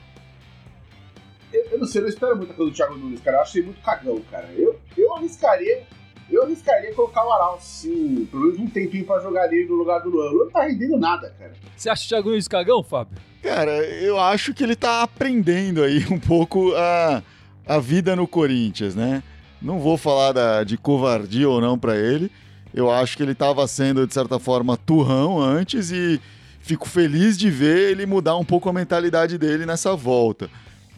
Eu, 1.52 1.64
eu 1.72 1.78
não 1.78 1.86
sei, 1.86 2.00
eu 2.00 2.04
não 2.04 2.08
espero 2.08 2.36
muita 2.36 2.54
coisa 2.54 2.70
do 2.70 2.74
Thiago 2.74 2.94
Nunes, 2.94 3.20
cara. 3.20 3.38
Eu 3.38 3.42
acho 3.42 3.58
ele 3.58 3.66
muito 3.66 3.82
cagão, 3.82 4.20
cara. 4.30 4.48
Eu, 4.56 4.78
eu 4.96 5.14
arriscaria. 5.14 5.82
Eu 6.30 6.44
arriscaria 6.44 6.94
colocar 6.94 7.26
o 7.26 7.32
Arauz, 7.32 7.62
sim, 7.62 8.26
pelo 8.30 8.44
menos 8.44 8.58
um 8.58 8.66
tempinho 8.66 9.04
pra 9.04 9.20
jogar 9.20 9.42
ali 9.42 9.66
no 9.66 9.74
lugar 9.74 10.00
do 10.00 10.08
Luan. 10.08 10.30
O 10.30 10.32
Luan 10.32 10.44
não 10.44 10.50
tá 10.50 10.62
rendendo 10.62 10.96
nada, 10.96 11.34
cara. 11.38 11.52
Você 11.76 11.90
acha 11.90 12.06
o 12.06 12.08
Thiago 12.08 12.30
Nunes 12.30 12.48
cagão, 12.48 12.82
Fábio? 12.82 13.18
Cara, 13.42 13.70
eu 14.00 14.18
acho 14.18 14.54
que 14.54 14.62
ele 14.64 14.74
tá 14.74 15.02
aprendendo 15.02 15.82
aí 15.82 16.06
um 16.10 16.18
pouco 16.18 16.72
a, 16.74 17.22
a 17.66 17.78
vida 17.78 18.16
no 18.16 18.26
Corinthians, 18.26 18.94
né? 18.94 19.22
Não 19.60 19.78
vou 19.78 19.98
falar 19.98 20.32
da, 20.32 20.64
de 20.64 20.78
covardia 20.78 21.48
ou 21.48 21.60
não 21.60 21.78
para 21.78 21.96
ele. 21.96 22.30
Eu 22.74 22.90
acho 22.90 23.16
que 23.16 23.22
ele 23.22 23.32
estava 23.32 23.66
sendo, 23.66 24.06
de 24.06 24.14
certa 24.14 24.38
forma, 24.38 24.76
turrão 24.76 25.40
antes 25.40 25.90
e 25.90 26.20
fico 26.60 26.88
feliz 26.88 27.36
de 27.36 27.50
ver 27.50 27.90
ele 27.90 28.06
mudar 28.06 28.36
um 28.36 28.44
pouco 28.44 28.68
a 28.68 28.72
mentalidade 28.72 29.36
dele 29.36 29.66
nessa 29.66 29.94
volta. 29.94 30.48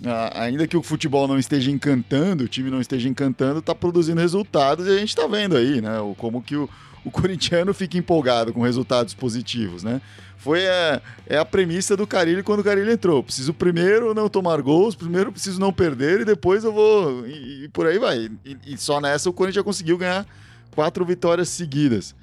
Ah, 0.04 0.42
ainda 0.42 0.66
que 0.66 0.76
o 0.76 0.82
futebol 0.82 1.26
não 1.26 1.38
esteja 1.38 1.70
encantando, 1.70 2.44
o 2.44 2.48
time 2.48 2.70
não 2.70 2.80
esteja 2.80 3.08
encantando, 3.08 3.60
está 3.60 3.74
produzindo 3.74 4.20
resultados 4.20 4.86
e 4.86 4.90
a 4.90 4.98
gente 4.98 5.10
está 5.10 5.26
vendo 5.26 5.56
aí, 5.56 5.80
né? 5.80 5.92
Como 6.18 6.42
que 6.42 6.56
o, 6.56 6.68
o 7.04 7.10
corintiano 7.12 7.72
fica 7.72 7.96
empolgado 7.96 8.52
com 8.52 8.60
resultados 8.62 9.14
positivos, 9.14 9.82
né? 9.82 10.00
Foi 10.36 10.66
a, 10.68 11.00
é 11.26 11.38
a 11.38 11.44
premissa 11.44 11.96
do 11.96 12.06
Carilho 12.06 12.44
quando 12.44 12.60
o 12.60 12.64
Carilho 12.64 12.90
entrou. 12.90 13.22
Preciso 13.22 13.54
primeiro 13.54 14.12
não 14.12 14.28
tomar 14.28 14.60
gols, 14.60 14.94
primeiro 14.94 15.32
preciso 15.32 15.58
não 15.58 15.72
perder 15.72 16.20
e 16.20 16.24
depois 16.26 16.64
eu 16.64 16.72
vou. 16.72 17.26
E, 17.26 17.64
e 17.64 17.68
por 17.68 17.86
aí 17.86 17.98
vai. 17.98 18.30
E, 18.44 18.58
e, 18.66 18.76
só 18.76 19.00
nessa 19.00 19.30
o 19.30 19.32
Corinthians 19.32 19.64
conseguiu 19.64 19.96
ganhar 19.96 20.26
quatro 20.74 21.04
vitórias 21.04 21.48
seguidas. 21.48 22.14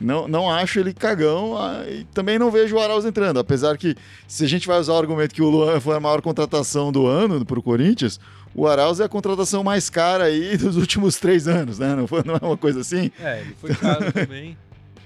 Não, 0.00 0.28
não 0.28 0.48
acho 0.48 0.78
ele 0.78 0.92
cagão 0.92 1.56
ah, 1.58 1.84
e 1.88 2.04
também 2.14 2.38
não 2.38 2.50
vejo 2.50 2.76
o 2.76 2.80
Arauz 2.80 3.04
entrando. 3.04 3.38
Apesar 3.38 3.76
que, 3.76 3.96
se 4.26 4.44
a 4.44 4.48
gente 4.48 4.66
vai 4.66 4.78
usar 4.78 4.92
o 4.92 4.98
argumento 4.98 5.34
que 5.34 5.42
o 5.42 5.50
Luan 5.50 5.80
foi 5.80 5.96
a 5.96 6.00
maior 6.00 6.22
contratação 6.22 6.92
do 6.92 7.06
ano 7.06 7.44
para 7.44 7.58
o 7.58 7.62
Corinthians, 7.62 8.20
o 8.54 8.66
Arauz 8.66 9.00
é 9.00 9.04
a 9.04 9.08
contratação 9.08 9.64
mais 9.64 9.90
cara 9.90 10.24
aí 10.24 10.56
dos 10.58 10.76
últimos 10.76 11.16
três 11.16 11.48
anos, 11.48 11.78
né? 11.78 11.94
Não, 11.96 12.06
foi, 12.06 12.22
não 12.24 12.34
é 12.34 12.44
uma 12.44 12.56
coisa 12.56 12.80
assim? 12.80 13.10
É, 13.20 13.40
ele 13.40 13.56
foi 13.60 13.74
caro 13.74 14.10
também. 14.12 14.56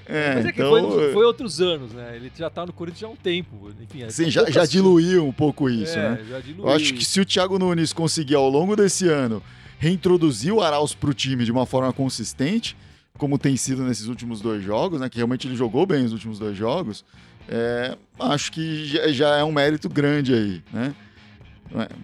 É, 0.05 0.35
Mas 0.35 0.47
é 0.47 0.53
que 0.53 0.61
então... 0.61 0.91
foi, 0.91 1.13
foi, 1.13 1.25
outros 1.25 1.61
anos, 1.61 1.93
né? 1.93 2.17
Ele 2.17 2.31
já 2.37 2.51
tá 2.51 2.67
no 2.67 2.73
Corinthians 2.73 3.05
há 3.05 3.13
um 3.13 3.17
tempo. 3.17 3.71
Enfim, 3.81 4.05
Sim, 4.11 4.31
já, 4.31 4.51
já 4.51 4.67
diluiu 4.67 5.27
um 5.27 5.33
pouco 5.33 5.71
isso, 5.71 5.97
é, 5.97 6.11
né? 6.11 6.19
Eu 6.59 6.69
acho 6.69 6.93
que 6.93 7.05
se 7.05 7.21
o 7.21 7.25
Thiago 7.25 7.59
Nunes 7.59 7.93
conseguir 7.93 8.35
ao 8.35 8.49
longo 8.49 8.77
desse 8.77 9.09
ano 9.09 9.43
reintroduzir 9.83 10.55
o 10.55 10.63
Arauz 10.63 10.95
pro 10.95 11.13
time 11.13 11.45
de 11.45 11.51
uma 11.51 11.67
forma 11.67 11.93
consistente, 11.93 12.77
como 13.19 13.37
tem 13.37 13.57
sido 13.57 13.83
nesses 13.83 14.07
últimos 14.07 14.41
dois 14.41 14.63
jogos, 14.63 15.01
né? 15.01 15.09
Que 15.09 15.17
realmente 15.17 15.49
ele 15.49 15.57
jogou 15.57 15.85
bem 15.85 16.05
nos 16.05 16.13
últimos 16.13 16.39
dois 16.39 16.57
jogos. 16.57 17.05
É, 17.49 17.97
acho 18.21 18.53
que 18.53 18.87
já 19.13 19.39
é 19.39 19.43
um 19.43 19.51
mérito 19.51 19.89
grande 19.89 20.33
aí, 20.33 20.63
né? 20.73 20.95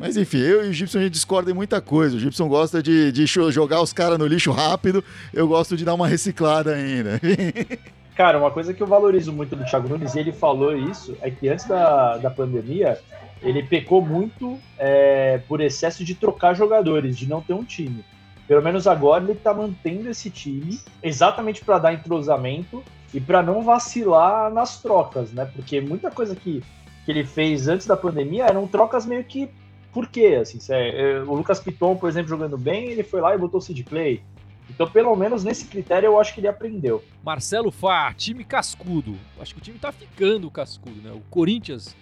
Mas 0.01 0.17
enfim, 0.17 0.39
eu 0.39 0.65
e 0.65 0.71
o 0.71 0.73
Gibson 0.73 0.99
a 0.99 1.03
gente 1.03 1.13
discorda 1.13 1.53
em 1.53 1.55
muita 1.55 1.81
coisa. 1.81 2.17
O 2.17 2.19
Gibson 2.19 2.49
gosta 2.49 2.83
de, 2.83 3.13
de 3.13 3.27
jogar 3.27 3.81
os 3.81 3.93
caras 3.93 4.19
no 4.19 4.27
lixo 4.27 4.51
rápido, 4.51 5.05
eu 5.33 5.47
gosto 5.47 5.77
de 5.77 5.85
dar 5.85 5.95
uma 5.95 6.09
reciclada 6.09 6.75
ainda. 6.75 7.21
Cara, 8.17 8.41
uma 8.41 8.51
coisa 8.51 8.75
que 8.75 8.83
eu 8.83 8.89
valorizo 8.89 9.33
muito 9.33 9.55
do 9.55 9.65
Thiago 9.65 9.89
Nunes, 9.89 10.17
e 10.17 10.19
ele 10.19 10.33
falou 10.33 10.77
isso, 10.77 11.17
é 11.21 11.31
que 11.31 11.49
antes 11.49 11.69
da, 11.69 12.17
da 12.17 12.29
pandemia, 12.29 12.99
ele 13.43 13.63
pecou 13.63 14.05
muito 14.05 14.59
é, 14.79 15.39
por 15.49 15.61
excesso 15.61 16.05
de 16.05 16.15
trocar 16.15 16.55
jogadores, 16.55 17.17
de 17.17 17.29
não 17.29 17.41
ter 17.41 17.53
um 17.53 17.65
time. 17.65 18.05
Pelo 18.47 18.63
menos 18.63 18.87
agora 18.87 19.23
ele 19.25 19.33
está 19.33 19.53
mantendo 19.53 20.09
esse 20.09 20.31
time 20.31 20.81
exatamente 21.03 21.65
para 21.65 21.79
dar 21.79 21.93
entrosamento 21.93 22.83
e 23.13 23.21
para 23.21 23.43
não 23.43 23.63
vacilar 23.63 24.53
nas 24.53 24.81
trocas, 24.81 25.33
né? 25.33 25.45
Porque 25.45 25.81
muita 25.81 26.11
coisa 26.11 26.35
que, 26.35 26.63
que 27.05 27.11
ele 27.11 27.25
fez 27.25 27.69
antes 27.69 27.87
da 27.87 27.97
pandemia 27.97 28.47
eram 28.47 28.67
trocas 28.67 29.05
meio 29.05 29.23
que 29.25 29.51
por 29.93 30.09
quê? 30.09 30.39
Assim, 30.41 30.59
é, 30.73 31.21
o 31.27 31.35
Lucas 31.35 31.61
Piton, 31.61 31.97
por 31.97 32.09
exemplo, 32.09 32.29
jogando 32.29 32.57
bem, 32.57 32.87
ele 32.89 33.03
foi 33.03 33.21
lá 33.21 33.35
e 33.35 33.39
botou 33.39 33.59
o 33.59 33.61
Sid 33.61 33.83
Clay. 33.85 34.23
Então, 34.71 34.87
pelo 34.89 35.17
menos 35.17 35.43
nesse 35.43 35.65
critério, 35.65 36.09
eu 36.09 36.21
acho 36.21 36.35
que 36.35 36.41
ele 36.41 36.49
aprendeu. 36.49 37.03
Marcelo 37.25 37.71
Fá, 37.71 38.13
time 38.15 38.45
cascudo. 38.45 39.17
Acho 39.41 39.55
que 39.55 39.61
o 39.61 39.63
time 39.63 39.79
tá 39.79 39.91
ficando 39.91 40.51
cascudo, 40.51 41.01
né? 41.01 41.11
O 41.11 41.21
Corinthians, 41.31 41.97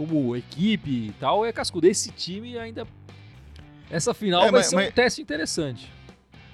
como 0.00 0.34
equipe 0.34 1.08
e 1.08 1.14
tal, 1.20 1.44
é 1.44 1.52
cascudo. 1.52 1.86
Esse 1.86 2.10
time 2.10 2.56
ainda 2.56 2.86
essa 3.90 4.14
final 4.14 4.40
é, 4.40 4.50
vai 4.50 4.60
mas, 4.60 4.66
ser 4.68 4.76
um 4.76 4.78
mas, 4.78 4.94
teste 4.94 5.20
interessante. 5.20 5.92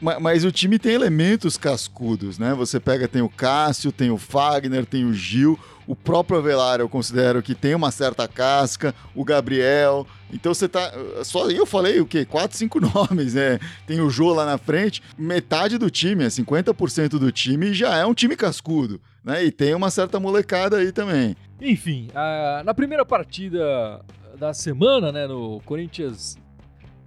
Mas, 0.01 0.21
mas, 0.21 0.45
o 0.45 0.51
time 0.51 0.81
tem 0.81 0.95
elementos 0.95 1.57
cascudos, 1.57 2.41
né? 2.41 2.55
Você 2.55 2.81
pega, 2.81 3.07
tem 3.07 3.23
o 3.23 3.29
Cássio, 3.29 3.93
tem 3.93 4.11
o 4.11 4.19
Fagner, 4.19 4.85
tem 4.85 5.05
o 5.05 5.15
Gil, 5.15 5.59
o 5.87 5.95
próprio 5.95 6.39
Avelar 6.39 6.81
eu 6.81 6.89
considero 6.89 7.41
que 7.41 7.55
tem 7.55 7.75
uma 7.75 7.93
certa 7.93 8.27
casca, 8.27 8.93
o 9.15 9.25
Gabriel. 9.25 10.07
Então 10.33 10.53
você 10.53 10.69
tá. 10.69 10.93
Só 11.23 11.49
eu 11.49 11.65
falei 11.65 12.01
o 12.01 12.07
quê? 12.07 12.25
Quatro, 12.25 12.59
cinco 12.59 12.81
nomes, 12.83 13.35
né? 13.35 13.61
Tem 13.87 14.01
o 14.01 14.11
Jô 14.11 14.35
lá 14.35 14.45
na 14.45 14.59
frente. 14.59 15.03
Metade 15.17 15.79
do 15.79 15.89
time, 15.89 16.25
50% 16.25 17.05
é 17.05 17.09
do 17.09 17.31
time, 17.31 17.73
já 17.73 17.97
é 17.97 18.05
um 18.05 18.15
time 18.15 18.35
cascudo, 18.35 19.01
né? 19.27 19.45
E 19.45 19.51
tem 19.51 19.75
uma 19.75 19.91
certa 19.91 20.21
molecada 20.21 20.77
aí 20.77 20.93
também. 20.93 21.37
Enfim, 21.61 22.09
a, 22.15 22.63
na 22.65 22.73
primeira 22.73 23.05
partida 23.05 24.01
da 24.39 24.55
semana, 24.55 25.11
né, 25.11 25.27
no 25.27 25.61
Corinthians 25.65 26.39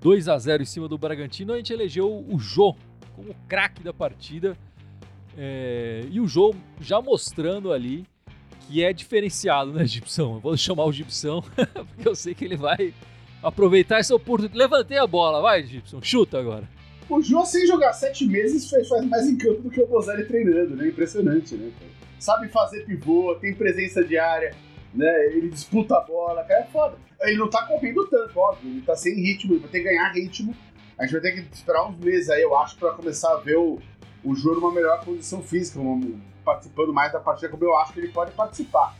2 0.01 0.27
a 0.27 0.37
0 0.37 0.61
em 0.61 0.65
cima 0.65 0.87
do 0.89 0.97
Bragantino, 0.97 1.53
a 1.53 1.57
gente 1.57 1.71
elegeu 1.71 2.25
o 2.29 2.37
Jô 2.37 2.75
como 3.15 3.33
craque 3.47 3.81
da 3.81 3.93
partida. 3.93 4.57
É, 5.37 6.03
e 6.11 6.19
o 6.19 6.27
Jô 6.27 6.53
já 6.81 7.01
mostrando 7.01 7.71
ali 7.71 8.05
que 8.67 8.83
é 8.83 8.91
diferenciado, 8.91 9.71
né, 9.71 9.85
Gibson? 9.87 10.35
Eu 10.35 10.39
vou 10.41 10.57
chamar 10.57 10.85
o 10.85 10.91
Gibson, 10.91 11.41
porque 11.55 12.07
eu 12.07 12.15
sei 12.15 12.35
que 12.35 12.43
ele 12.43 12.57
vai 12.57 12.93
aproveitar 13.41 13.99
essa 13.99 14.13
oportunidade. 14.13 14.59
Levantei 14.59 14.97
a 14.97 15.07
bola, 15.07 15.41
vai, 15.41 15.63
Gibson, 15.63 16.01
chuta 16.01 16.37
agora. 16.37 16.67
O 17.09 17.21
Jô, 17.21 17.45
sem 17.45 17.65
jogar 17.65 17.93
sete 17.93 18.25
meses, 18.25 18.69
faz, 18.69 18.87
faz 18.87 19.05
mais 19.05 19.25
em 19.25 19.37
campo 19.37 19.61
do 19.61 19.69
que 19.69 19.81
o 19.81 19.87
Bozelli 19.87 20.25
treinando, 20.25 20.75
né? 20.75 20.89
Impressionante, 20.89 21.55
né? 21.55 21.71
Sabe 22.19 22.49
fazer 22.49 22.85
pivô, 22.85 23.35
tem 23.35 23.53
presença 23.55 24.03
diária, 24.03 24.53
né? 24.93 25.25
Ele 25.27 25.49
disputa 25.49 25.97
a 25.97 26.01
bola, 26.01 26.43
cara, 26.43 26.61
é 26.61 26.65
foda. 26.65 26.97
Ele 27.21 27.37
não 27.37 27.49
tá 27.49 27.65
correndo 27.65 28.05
tanto, 28.07 28.37
óbvio, 28.37 28.69
ele 28.69 28.81
tá 28.81 28.95
sem 28.95 29.15
ritmo, 29.15 29.53
ele 29.53 29.61
vai 29.61 29.69
ter 29.69 29.79
que 29.79 29.85
ganhar 29.85 30.11
ritmo. 30.11 30.55
A 30.97 31.03
gente 31.03 31.13
vai 31.13 31.21
ter 31.21 31.31
que 31.31 31.53
esperar 31.53 31.87
uns 31.87 31.97
meses 31.97 32.29
aí, 32.29 32.41
eu 32.41 32.57
acho, 32.57 32.77
para 32.77 32.91
começar 32.91 33.31
a 33.31 33.37
ver 33.37 33.57
o, 33.57 33.79
o 34.23 34.35
Jô 34.35 34.53
numa 34.55 34.71
melhor 34.71 35.03
condição 35.03 35.41
física, 35.41 35.79
participando 36.43 36.93
mais 36.93 37.11
da 37.11 37.19
partida 37.19 37.49
como 37.49 37.63
eu 37.63 37.77
acho 37.77 37.93
que 37.93 37.99
ele 37.99 38.09
pode 38.09 38.31
participar, 38.31 38.97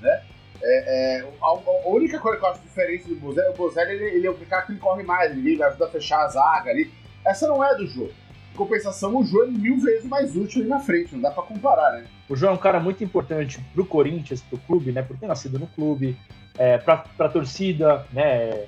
né? 0.00 0.22
É, 0.64 1.18
é, 1.18 1.20
a, 1.42 1.46
a, 1.46 1.88
única 1.88 2.20
coisa 2.20 2.38
que 2.38 2.44
eu 2.44 2.48
acho 2.50 2.62
diferente 2.62 3.08
do 3.08 3.16
Bozelli, 3.16 3.48
o 3.48 3.56
Bozelli 3.56 3.92
ele, 3.94 4.04
ele 4.16 4.26
é 4.28 4.30
o 4.30 4.34
cara 4.46 4.62
que 4.62 4.72
ele 4.72 4.78
corre 4.78 5.02
mais, 5.02 5.32
ele 5.32 5.60
ajuda 5.62 5.86
a 5.86 5.90
fechar 5.90 6.24
a 6.24 6.28
zaga 6.28 6.70
ali. 6.70 6.92
Essa 7.26 7.48
não 7.48 7.64
é 7.64 7.74
do 7.74 7.86
Jô. 7.86 8.08
Em 8.52 8.56
compensação, 8.56 9.16
o 9.16 9.24
Jô 9.24 9.42
é 9.42 9.46
mil 9.48 9.80
vezes 9.80 10.04
mais 10.04 10.36
útil 10.36 10.60
ali 10.60 10.70
na 10.70 10.78
frente, 10.78 11.14
não 11.14 11.22
dá 11.22 11.32
para 11.32 11.42
comparar, 11.42 11.92
né? 11.92 12.06
O 12.32 12.36
Jô 12.36 12.46
é 12.46 12.50
um 12.50 12.56
cara 12.56 12.80
muito 12.80 13.04
importante 13.04 13.62
pro 13.74 13.84
Corinthians, 13.84 14.40
pro 14.40 14.56
clube, 14.56 14.90
né? 14.90 15.02
Por 15.02 15.18
ter 15.18 15.26
nascido 15.26 15.58
no 15.58 15.66
clube, 15.66 16.16
é, 16.56 16.78
para 16.78 17.04
a 17.18 17.28
torcida, 17.28 18.06
né? 18.10 18.64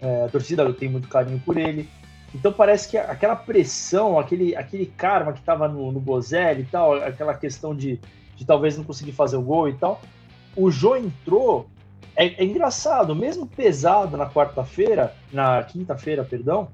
É, 0.00 0.24
a 0.24 0.28
torcida 0.30 0.72
tem 0.72 0.88
muito 0.88 1.06
carinho 1.06 1.38
por 1.40 1.58
ele. 1.58 1.86
Então 2.34 2.50
parece 2.50 2.88
que 2.88 2.96
aquela 2.96 3.36
pressão, 3.36 4.18
aquele, 4.18 4.56
aquele 4.56 4.86
karma 4.86 5.34
que 5.34 5.40
estava 5.40 5.68
no, 5.68 5.92
no 5.92 6.00
Bozelli 6.00 6.62
e 6.62 6.64
tal, 6.64 6.94
aquela 6.94 7.34
questão 7.34 7.76
de, 7.76 8.00
de 8.34 8.46
talvez 8.46 8.78
não 8.78 8.84
conseguir 8.84 9.12
fazer 9.12 9.36
o 9.36 9.42
gol 9.42 9.68
e 9.68 9.74
tal, 9.74 10.00
o 10.56 10.70
Jô 10.70 10.96
entrou. 10.96 11.68
É, 12.16 12.42
é 12.42 12.44
engraçado, 12.44 13.14
mesmo 13.14 13.46
pesado 13.46 14.16
na 14.16 14.26
quarta-feira, 14.26 15.14
na 15.30 15.62
quinta-feira, 15.64 16.24
perdão, 16.24 16.68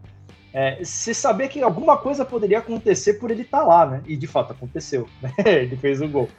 é, 0.57 0.83
você 0.83 1.13
saber 1.13 1.49
que 1.49 1.61
alguma 1.61 1.99
coisa 1.99 2.25
poderia 2.25 2.61
acontecer 2.61 3.15
por 3.15 3.31
ele 3.31 3.43
estar 3.43 3.59
tá 3.59 3.65
lá, 3.65 3.85
né? 3.85 4.03
E 4.07 4.17
de 4.17 4.27
fato 4.27 4.53
aconteceu. 4.53 5.07
Né? 5.21 5.35
ele 5.45 5.77
fez 5.77 6.01
o 6.01 6.09
gol. 6.09 6.31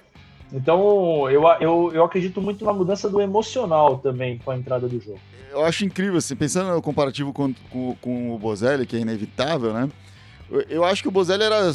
Então, 0.51 1.29
eu, 1.29 1.43
eu, 1.59 1.91
eu 1.93 2.03
acredito 2.03 2.41
muito 2.41 2.65
na 2.65 2.73
mudança 2.73 3.07
do 3.07 3.21
emocional 3.21 3.99
também 3.99 4.39
com 4.39 4.49
a 4.49 4.57
entrada 4.57 4.87
do 4.87 4.99
jogo. 4.99 5.19
Eu 5.51 5.63
acho 5.63 5.85
incrível, 5.85 6.17
assim, 6.17 6.35
pensando 6.35 6.73
no 6.73 6.81
comparativo 6.81 7.31
com, 7.31 7.53
com, 7.69 7.95
com 8.01 8.33
o 8.33 8.39
Bozelli, 8.39 8.87
que 8.87 8.95
é 8.95 8.99
inevitável, 8.99 9.71
né? 9.71 9.87
Eu, 10.49 10.61
eu 10.61 10.83
acho 10.83 11.03
que 11.03 11.09
o 11.09 11.11
Bozelli 11.11 11.43
era 11.43 11.71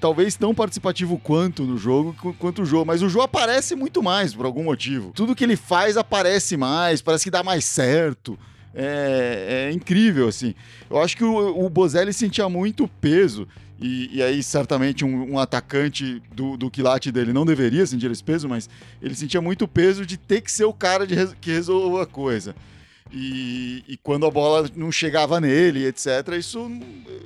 talvez 0.00 0.34
tão 0.34 0.52
participativo 0.52 1.20
quanto 1.20 1.62
no 1.62 1.78
jogo, 1.78 2.16
quanto 2.36 2.62
o 2.62 2.66
jogo, 2.66 2.84
mas 2.84 3.00
o 3.00 3.08
jogo 3.08 3.26
aparece 3.26 3.76
muito 3.76 4.02
mais 4.02 4.34
por 4.34 4.44
algum 4.44 4.64
motivo. 4.64 5.12
Tudo 5.14 5.36
que 5.36 5.44
ele 5.44 5.56
faz 5.56 5.96
aparece 5.96 6.56
mais, 6.56 7.00
parece 7.00 7.22
que 7.22 7.30
dá 7.30 7.44
mais 7.44 7.64
certo. 7.64 8.36
É, 8.74 9.68
é 9.68 9.72
incrível, 9.72 10.28
assim. 10.28 10.54
Eu 10.90 11.00
acho 11.00 11.16
que 11.16 11.24
o, 11.24 11.64
o 11.64 11.70
Bozelli 11.70 12.12
sentia 12.12 12.48
muito 12.48 12.88
peso 13.00 13.46
e, 13.80 14.08
e 14.16 14.22
aí, 14.22 14.42
certamente, 14.42 15.04
um, 15.04 15.32
um, 15.32 15.38
atacante 15.38 16.22
do, 16.32 16.56
do 16.56 16.70
quilate 16.70 17.10
dele 17.10 17.32
não 17.32 17.44
deveria 17.44 17.84
sentir 17.86 18.10
esse 18.10 18.22
peso, 18.22 18.48
mas 18.48 18.68
ele 19.02 19.14
sentia 19.14 19.40
muito 19.40 19.66
peso 19.66 20.06
de 20.06 20.16
ter 20.16 20.40
que 20.40 20.50
ser 20.50 20.64
o 20.64 20.72
cara 20.72 21.06
de, 21.06 21.16
que 21.40 21.50
resolveu 21.50 22.00
a 22.00 22.06
coisa. 22.06 22.54
E, 23.12 23.84
e, 23.86 23.96
quando 23.98 24.26
a 24.26 24.30
bola 24.30 24.68
não 24.74 24.90
chegava 24.90 25.40
nele, 25.40 25.86
etc., 25.86 26.06
isso 26.38 26.70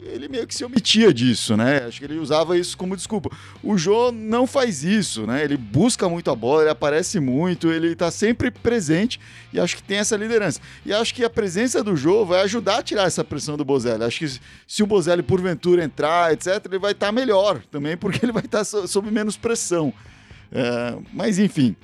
ele 0.05 0.29
meio 0.29 0.47
que 0.47 0.55
se 0.55 0.65
omitia 0.65 1.15
disso, 1.15 1.57
né? 1.57 1.85
Acho 1.87 2.01
que 2.01 2.05
ele 2.05 2.19
usava 2.19 2.59
isso 2.59 2.77
como 2.77 2.97
desculpa. 2.97 3.31
O 3.63 3.79
Jô 3.79 4.11
não 4.13 4.47
faz 4.47 4.83
isso, 4.83 5.27
né? 5.27 5.45
Ele 5.45 5.57
busca 5.57 6.09
muito 6.09 6.31
a 6.31 6.35
bola, 6.35 6.63
ele 6.63 6.71
aparece 6.71 7.21
muito, 7.21 7.71
ele 7.71 7.95
tá 7.95 8.11
sempre 8.11 8.51
presente 8.51 9.21
e 9.53 9.61
acho 9.61 9.77
que 9.77 9.83
tem 9.83 9.99
essa 9.99 10.17
liderança. 10.17 10.61
E 10.85 10.93
acho 10.93 11.15
que 11.15 11.25
a 11.25 11.31
presença 11.31 11.83
do 11.83 11.97
Jô 11.97 12.25
vai 12.25 12.43
ajudar 12.43 12.79
a 12.79 12.83
tirar 12.83 13.05
essa 13.05 13.23
pressão 13.23 13.57
do 13.57 13.65
Bozelli. 13.65 14.05
Acho 14.05 14.19
que 14.19 14.41
se 14.67 14.83
o 14.83 14.87
Bozelli 14.87 15.23
porventura 15.23 15.85
entrar, 15.85 16.33
etc., 16.33 16.61
ele 16.67 16.79
vai 16.79 16.93
estar 16.93 17.07
tá 17.07 17.13
melhor 17.13 17.63
também, 17.71 17.97
porque 17.97 18.25
ele 18.25 18.33
vai 18.33 18.45
estar 18.45 18.65
tá 18.65 18.87
sob 18.87 19.11
menos 19.11 19.37
pressão. 19.37 19.95
É, 20.51 20.97
mas 21.13 21.39
enfim, 21.39 21.77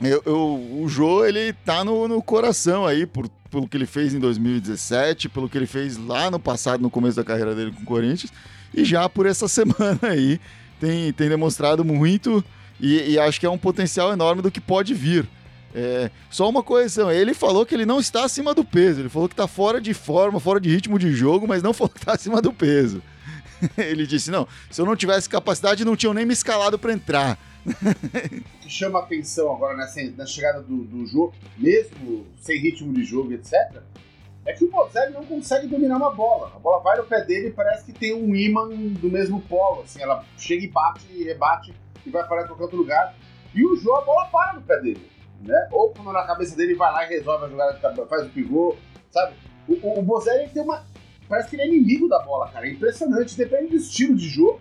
eu, 0.00 0.22
eu, 0.24 0.80
o 0.80 0.88
Jô, 0.88 1.24
ele 1.24 1.52
tá 1.52 1.84
no, 1.84 2.06
no 2.06 2.22
coração 2.22 2.86
aí, 2.86 3.06
por, 3.06 3.28
pelo 3.50 3.68
que 3.68 3.76
ele 3.76 3.86
fez 3.86 4.14
em 4.14 4.18
2017, 4.18 5.28
pelo 5.28 5.48
que 5.48 5.58
ele 5.58 5.66
fez 5.66 5.96
lá 5.96 6.30
no 6.30 6.38
passado, 6.38 6.80
no 6.80 6.90
começo 6.90 7.16
da 7.16 7.24
carreira 7.24 7.54
dele 7.54 7.72
com 7.72 7.82
o 7.82 7.86
Corinthians, 7.86 8.32
e 8.72 8.84
já 8.84 9.08
por 9.08 9.26
essa 9.26 9.46
semana 9.48 9.98
aí 10.02 10.40
tem, 10.80 11.12
tem 11.12 11.28
demonstrado 11.28 11.84
muito 11.84 12.44
e, 12.80 13.12
e 13.12 13.18
acho 13.18 13.40
que 13.40 13.46
é 13.46 13.50
um 13.50 13.58
potencial 13.58 14.12
enorme 14.12 14.42
do 14.42 14.50
que 14.50 14.60
pode 14.60 14.94
vir. 14.94 15.26
É, 15.74 16.10
só 16.30 16.48
uma 16.48 16.62
correção, 16.62 17.10
ele 17.10 17.34
falou 17.34 17.66
que 17.66 17.74
ele 17.74 17.84
não 17.84 18.00
está 18.00 18.24
acima 18.24 18.54
do 18.54 18.64
peso, 18.64 19.00
ele 19.00 19.08
falou 19.08 19.28
que 19.28 19.34
está 19.34 19.46
fora 19.46 19.80
de 19.80 19.92
forma, 19.92 20.40
fora 20.40 20.60
de 20.60 20.70
ritmo 20.70 20.98
de 20.98 21.12
jogo, 21.12 21.46
mas 21.46 21.62
não 21.62 21.72
falou 21.74 21.90
que 21.90 21.98
está 21.98 22.12
acima 22.14 22.40
do 22.40 22.52
peso. 22.52 23.02
ele 23.76 24.06
disse: 24.06 24.30
não, 24.30 24.46
se 24.70 24.80
eu 24.80 24.86
não 24.86 24.96
tivesse 24.96 25.28
capacidade, 25.28 25.84
não 25.84 25.96
tinham 25.96 26.14
nem 26.14 26.24
me 26.24 26.32
escalado 26.32 26.78
para 26.78 26.92
entrar. 26.92 27.38
O 27.66 28.40
que 28.62 28.70
chama 28.70 29.00
atenção 29.00 29.52
agora 29.52 29.76
nessa, 29.76 30.00
na 30.12 30.26
chegada 30.26 30.62
do, 30.62 30.84
do 30.84 31.06
jogo, 31.06 31.34
mesmo 31.56 32.26
sem 32.36 32.58
ritmo 32.58 32.92
de 32.92 33.04
jogo, 33.04 33.32
etc., 33.32 33.82
é 34.48 34.54
que 34.54 34.64
o 34.64 34.70
Bozelli 34.70 35.12
não 35.12 35.26
consegue 35.26 35.66
dominar 35.66 35.98
uma 35.98 36.10
bola. 36.10 36.52
A 36.56 36.58
bola 36.58 36.82
vai 36.82 36.96
no 36.96 37.04
pé 37.04 37.22
dele 37.22 37.48
e 37.48 37.52
parece 37.52 37.84
que 37.84 37.92
tem 37.92 38.14
um 38.14 38.34
imã 38.34 38.66
do 38.68 39.10
mesmo 39.10 39.42
polo. 39.42 39.82
Assim, 39.82 40.00
ela 40.00 40.24
chega 40.38 40.64
e 40.64 40.68
bate 40.68 41.06
e 41.10 41.22
rebate 41.22 41.74
e 42.06 42.08
vai 42.08 42.26
parar 42.26 42.44
em 42.44 42.46
qualquer 42.46 42.62
outro 42.62 42.78
lugar. 42.78 43.14
E 43.54 43.62
o 43.62 43.76
Jô, 43.76 43.94
a 43.96 44.00
bola 44.00 44.24
para 44.28 44.54
no 44.54 44.62
pé 44.62 44.80
dele. 44.80 45.06
Né? 45.42 45.68
Ou 45.70 45.90
quando 45.90 46.12
na 46.12 46.26
cabeça 46.26 46.56
dele 46.56 46.74
vai 46.74 46.90
lá 46.90 47.04
e 47.04 47.08
resolve 47.10 47.44
a 47.44 47.48
jogada, 47.48 48.06
faz 48.06 48.26
o 48.26 48.30
pivô, 48.30 48.74
sabe? 49.10 49.34
O, 49.68 49.74
o, 49.74 49.98
o 49.98 50.02
Bozelli 50.02 50.48
tem 50.48 50.62
uma. 50.62 50.82
Parece 51.28 51.50
que 51.50 51.56
ele 51.56 51.62
é 51.62 51.68
inimigo 51.68 52.08
da 52.08 52.20
bola, 52.20 52.48
cara. 52.50 52.66
É 52.66 52.70
impressionante. 52.70 53.36
Depende 53.36 53.68
do 53.68 53.76
estilo 53.76 54.16
de 54.16 54.28
jogo, 54.28 54.60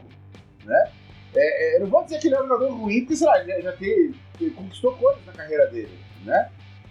né? 0.65 0.91
É, 1.37 1.73
é, 1.73 1.75
eu 1.77 1.81
não 1.81 1.87
vou 1.87 2.03
dizer 2.03 2.19
que 2.19 2.27
ele 2.27 2.35
é 2.35 2.39
um 2.41 2.47
jogador 2.47 2.73
ruim, 2.73 3.01
porque, 3.01 3.15
sei 3.15 3.27
lá, 3.27 3.39
ele 3.41 3.61
já 3.61 3.71
tem, 3.73 4.13
ele 4.41 4.51
conquistou 4.51 4.93
coisas 4.93 5.23
na 5.25 5.33
carreira 5.33 5.67
dele, 5.67 5.97
né? 6.25 6.49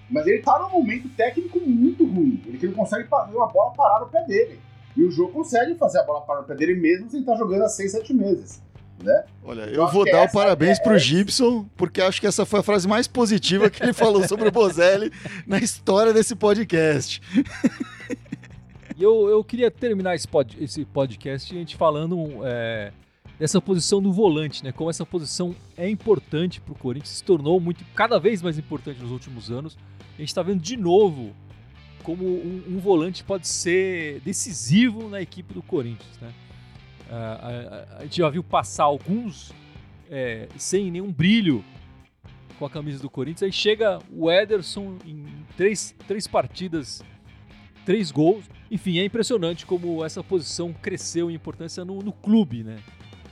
Mas 0.09 0.27
ele 0.27 0.41
tá 0.41 0.59
num 0.61 0.71
momento 0.71 1.09
técnico 1.17 1.61
muito 1.61 2.05
ruim. 2.07 2.41
Ele 2.47 2.59
que 2.59 2.67
não 2.67 2.75
consegue 2.75 3.09
fazer 3.09 3.37
uma 3.37 3.49
bola 3.49 3.75
parar 3.75 4.01
no 4.01 4.07
pé 4.07 4.23
dele. 4.25 4.61
E 4.97 5.03
o 5.03 5.11
jogo 5.11 5.33
consegue 5.33 5.75
fazer 5.75 5.99
a 5.99 6.05
bola 6.05 6.21
parar 6.21 6.43
no 6.43 6.47
pé 6.47 6.55
dele 6.55 6.75
mesmo 6.75 7.11
sem 7.11 7.21
estar 7.21 7.33
tá 7.33 7.39
jogando 7.39 7.63
há 7.63 7.69
6, 7.69 7.91
7 7.91 8.15
meses. 8.15 8.63
Né? 9.03 9.25
Olha, 9.45 9.63
eu, 9.63 9.83
eu 9.83 9.89
vou 9.89 10.05
dar 10.05 10.23
o 10.23 10.33
parabéns 10.33 10.79
é, 10.79 10.83
pro. 10.83 10.97
Gibson, 10.97 11.67
porque 11.77 12.01
acho 12.01 12.21
que 12.21 12.27
essa 12.27 12.47
foi 12.47 12.61
a 12.61 12.63
frase 12.63 12.89
mais 12.89 13.07
positiva 13.07 13.69
que 13.69 13.83
ele 13.83 13.93
falou 13.95 14.27
sobre 14.27 14.49
o 14.49 14.53
Bozelli 14.53 15.13
na 15.47 15.59
história 15.59 16.13
desse 16.15 16.35
podcast. 16.37 17.21
E 18.97 19.03
eu, 19.03 19.29
eu 19.29 19.45
queria 19.45 19.71
terminar 19.71 20.15
esse, 20.15 20.27
pod, 20.27 20.57
esse 20.59 20.85
podcast 20.87 21.55
a 21.55 21.59
gente 21.59 21.77
falando 21.77 22.41
é, 22.45 22.93
dessa 23.39 23.61
posição 23.61 24.01
do 24.01 24.13
volante, 24.13 24.65
né? 24.65 24.73
Como 24.73 24.89
essa 24.89 25.05
posição 25.05 25.55
é 25.77 25.89
importante 25.89 26.61
para 26.61 26.73
o 26.73 26.79
Corinthians, 26.79 27.17
se 27.17 27.25
tornou 27.25 27.61
muito, 27.61 27.85
cada 27.95 28.19
vez 28.19 28.43
mais 28.43 28.59
importante 28.59 29.01
nos 29.01 29.11
últimos 29.11 29.51
anos. 29.51 29.77
A 30.15 30.21
gente 30.21 30.29
está 30.29 30.43
vendo 30.43 30.61
de 30.61 30.77
novo 30.77 31.35
como 32.03 32.25
um, 32.25 32.63
um, 32.69 32.79
volante 32.79 33.25
pode 33.25 33.49
ser 33.49 34.21
decisivo 34.21 35.09
na 35.09 35.21
equipe 35.21 35.53
do 35.53 35.61
Corinthians, 35.61 36.17
né? 36.21 36.33
a, 37.11 37.17
a, 37.17 37.99
a, 37.99 38.03
gente 38.03 38.19
já 38.19 38.31
viu 38.31 38.45
passar 38.45 38.85
alguns 38.85 39.53
é, 40.09 40.49
sem 40.57 40.91
nenhum 40.91 41.13
brilho 41.13 41.65
com 42.59 42.65
a 42.65 42.71
camisa 42.71 43.01
do 43.01 43.11
Corinthians. 43.11 43.43
Aí 43.43 43.53
chega 43.53 43.99
o 44.11 44.31
Ederson 44.31 44.99
em 45.05 45.27
três, 45.57 45.95
três 46.07 46.27
partidas, 46.27 47.03
três 47.85 48.11
gols. 48.11 48.45
Enfim, 48.71 48.99
é 48.99 49.05
impressionante 49.05 49.67
como 49.67 50.05
essa 50.05 50.23
posição 50.23 50.73
cresceu 50.73 51.31
em 51.31 51.35
importância 51.35 51.85
no, 51.85 52.01
no 52.01 52.13
clube, 52.13 52.63
né? 52.65 52.79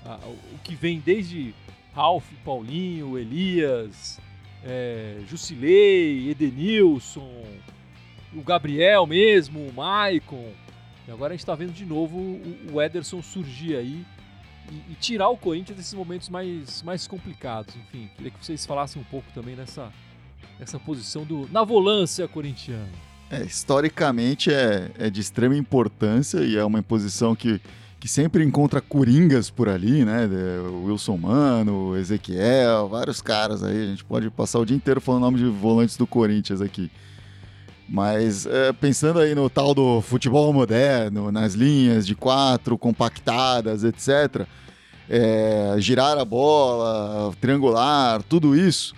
O 0.07 0.59
que 0.62 0.75
vem 0.75 1.01
desde 1.01 1.55
Ralf, 1.95 2.25
Paulinho, 2.45 3.19
Elias, 3.19 4.21
é, 4.64 5.19
Jusilei, 5.29 6.31
Edenilson, 6.31 7.45
o 8.35 8.43
Gabriel 8.43 9.07
mesmo, 9.07 9.67
o 9.67 9.73
Maicon. 9.73 10.53
E 11.07 11.11
agora 11.11 11.33
a 11.33 11.37
gente 11.37 11.40
está 11.40 11.55
vendo 11.55 11.73
de 11.73 11.85
novo 11.85 12.19
o, 12.19 12.73
o 12.73 12.83
Ederson 12.83 13.23
surgir 13.23 13.77
aí 13.77 14.05
e, 14.71 14.93
e, 14.93 14.95
tirar 14.95 15.29
o 15.29 15.37
Corinthians 15.37 15.77
desses 15.77 15.95
momentos 15.95 16.29
mais, 16.29 16.83
mais 16.83 17.07
complicados. 17.07 17.75
Enfim, 17.77 18.11
queria 18.17 18.31
que 18.31 18.45
vocês 18.45 18.64
falassem 18.64 19.01
um 19.01 19.05
pouco 19.05 19.31
também 19.33 19.55
nessa, 19.55 19.93
nessa 20.59 20.79
posição 20.79 21.25
do 21.25 21.49
na 21.53 21.62
volância 21.62 22.27
corintiana. 22.27 22.88
É, 23.31 23.43
historicamente 23.43 24.53
é, 24.53 24.90
é 24.99 25.11
de 25.11 25.21
extrema 25.21 25.57
importância 25.57 26.38
e 26.38 26.57
é 26.57 26.64
uma 26.64 26.83
posição 26.83 27.35
que 27.35 27.61
que 28.05 28.09
sempre 28.11 28.45
encontra 28.45 28.83
coringas 28.83 29.49
por 29.49 29.67
ali, 29.67 30.05
né? 30.05 30.29
Wilson 30.85 31.17
Mano, 31.17 31.97
Ezequiel, 31.97 32.87
vários 32.87 33.23
caras 33.23 33.64
aí. 33.64 33.83
A 33.83 33.87
gente 33.87 34.05
pode 34.05 34.29
passar 34.29 34.59
o 34.59 34.67
dia 34.67 34.77
inteiro 34.77 35.01
falando 35.01 35.23
nome 35.23 35.38
de 35.38 35.47
volantes 35.47 35.97
do 35.97 36.07
Corinthians 36.07 36.61
aqui. 36.61 36.90
Mas 37.88 38.45
é, 38.45 38.75
pensando 38.75 39.21
aí 39.21 39.35
no 39.35 39.49
tal 39.49 39.75
do 39.75 40.03
futebol 40.03 40.53
moderno, 40.53 41.33
nas 41.33 41.55
linhas 41.55 42.07
de 42.07 42.14
quatro 42.14 42.77
compactadas, 42.77 43.85
etc., 43.85 44.47
é, 45.09 45.75
girar 45.79 46.19
a 46.19 46.27
bola, 46.27 47.33
triangular, 47.40 48.23
tudo 48.23 48.55
isso, 48.55 48.95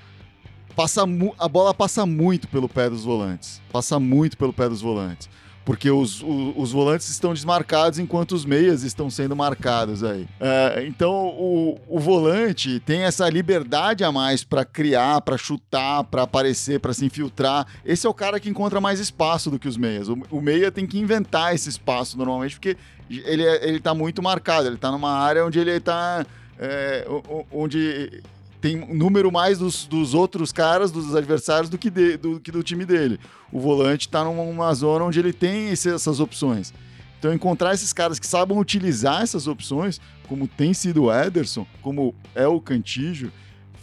passa 0.74 1.04
a 1.38 1.48
bola 1.48 1.72
passa 1.72 2.04
muito 2.04 2.48
pelo 2.48 2.68
pé 2.68 2.90
dos 2.90 3.04
volantes. 3.04 3.62
Passa 3.70 4.00
muito 4.00 4.36
pelo 4.36 4.52
pé 4.52 4.68
dos 4.68 4.80
volantes 4.82 5.28
porque 5.66 5.90
os, 5.90 6.22
os, 6.22 6.54
os, 6.56 6.72
volantes 6.72 7.08
estão 7.08 7.34
desmarcados 7.34 7.98
enquanto 7.98 8.32
os 8.32 8.44
meias 8.44 8.84
estão 8.84 9.10
sendo 9.10 9.34
marcados 9.34 10.04
aí. 10.04 10.28
É, 10.38 10.84
então 10.86 11.12
o, 11.12 11.76
o 11.88 11.98
volante 11.98 12.78
tem 12.78 13.02
essa 13.02 13.28
liberdade 13.28 14.04
a 14.04 14.12
mais 14.12 14.44
para 14.44 14.64
criar, 14.64 15.20
para 15.22 15.36
chutar, 15.36 16.04
para 16.04 16.22
aparecer, 16.22 16.78
para 16.78 16.94
se 16.94 17.04
infiltrar. 17.04 17.66
Esse 17.84 18.06
é 18.06 18.08
o 18.08 18.14
cara 18.14 18.38
que 18.38 18.48
encontra 18.48 18.80
mais 18.80 19.00
espaço 19.00 19.50
do 19.50 19.58
que 19.58 19.66
os 19.66 19.76
meias. 19.76 20.08
O, 20.08 20.16
o 20.30 20.40
meia 20.40 20.70
tem 20.70 20.86
que 20.86 21.00
inventar 21.00 21.52
esse 21.52 21.68
espaço 21.68 22.16
normalmente, 22.16 22.54
porque 22.54 22.76
ele, 23.10 23.44
é, 23.44 23.68
ele 23.68 23.80
tá 23.80 23.92
muito 23.92 24.22
marcado, 24.22 24.68
ele 24.68 24.76
tá 24.76 24.92
numa 24.92 25.18
área 25.18 25.44
onde 25.44 25.58
ele 25.58 25.80
tá. 25.80 26.24
É, 26.58 27.04
onde 27.50 28.22
tem 28.60 28.76
número 28.76 29.30
mais 29.30 29.58
dos, 29.58 29.86
dos 29.86 30.14
outros 30.14 30.52
caras, 30.52 30.90
dos 30.90 31.14
adversários, 31.14 31.68
do 31.68 31.78
que, 31.78 31.90
de, 31.90 32.16
do, 32.16 32.40
que 32.40 32.50
do 32.50 32.62
time 32.62 32.84
dele. 32.84 33.18
O 33.52 33.60
volante 33.60 34.06
está 34.06 34.24
numa 34.24 34.72
zona 34.74 35.04
onde 35.04 35.18
ele 35.18 35.32
tem 35.32 35.70
esse, 35.70 35.88
essas 35.90 36.20
opções. 36.20 36.72
Então, 37.18 37.32
encontrar 37.32 37.74
esses 37.74 37.92
caras 37.92 38.18
que 38.18 38.26
sabem 38.26 38.58
utilizar 38.58 39.22
essas 39.22 39.46
opções, 39.46 40.00
como 40.28 40.46
tem 40.46 40.74
sido 40.74 41.04
o 41.04 41.12
Ederson, 41.12 41.66
como 41.80 42.14
é 42.34 42.46
o 42.46 42.60
Cantígio, 42.60 43.32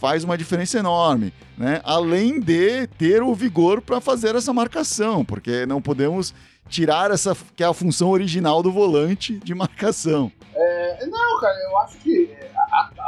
faz 0.03 0.23
uma 0.23 0.37
diferença 0.37 0.77
enorme, 0.77 1.33
né? 1.57 1.81
Além 1.83 2.39
de 2.39 2.87
ter 2.97 3.23
o 3.23 3.33
vigor 3.33 3.81
para 3.81 4.01
fazer 4.01 4.35
essa 4.35 4.51
marcação, 4.51 5.23
porque 5.23 5.65
não 5.65 5.81
podemos 5.81 6.33
tirar 6.67 7.09
essa 7.09 7.35
que 7.55 7.63
é 7.63 7.65
a 7.65 7.73
função 7.73 8.09
original 8.09 8.61
do 8.61 8.71
volante 8.71 9.39
de 9.39 9.55
marcação. 9.55 10.31
É, 10.55 11.05
não, 11.07 11.39
cara, 11.39 11.57
eu 11.63 11.77
acho 11.79 11.97
que 11.97 12.31
é, 12.31 12.51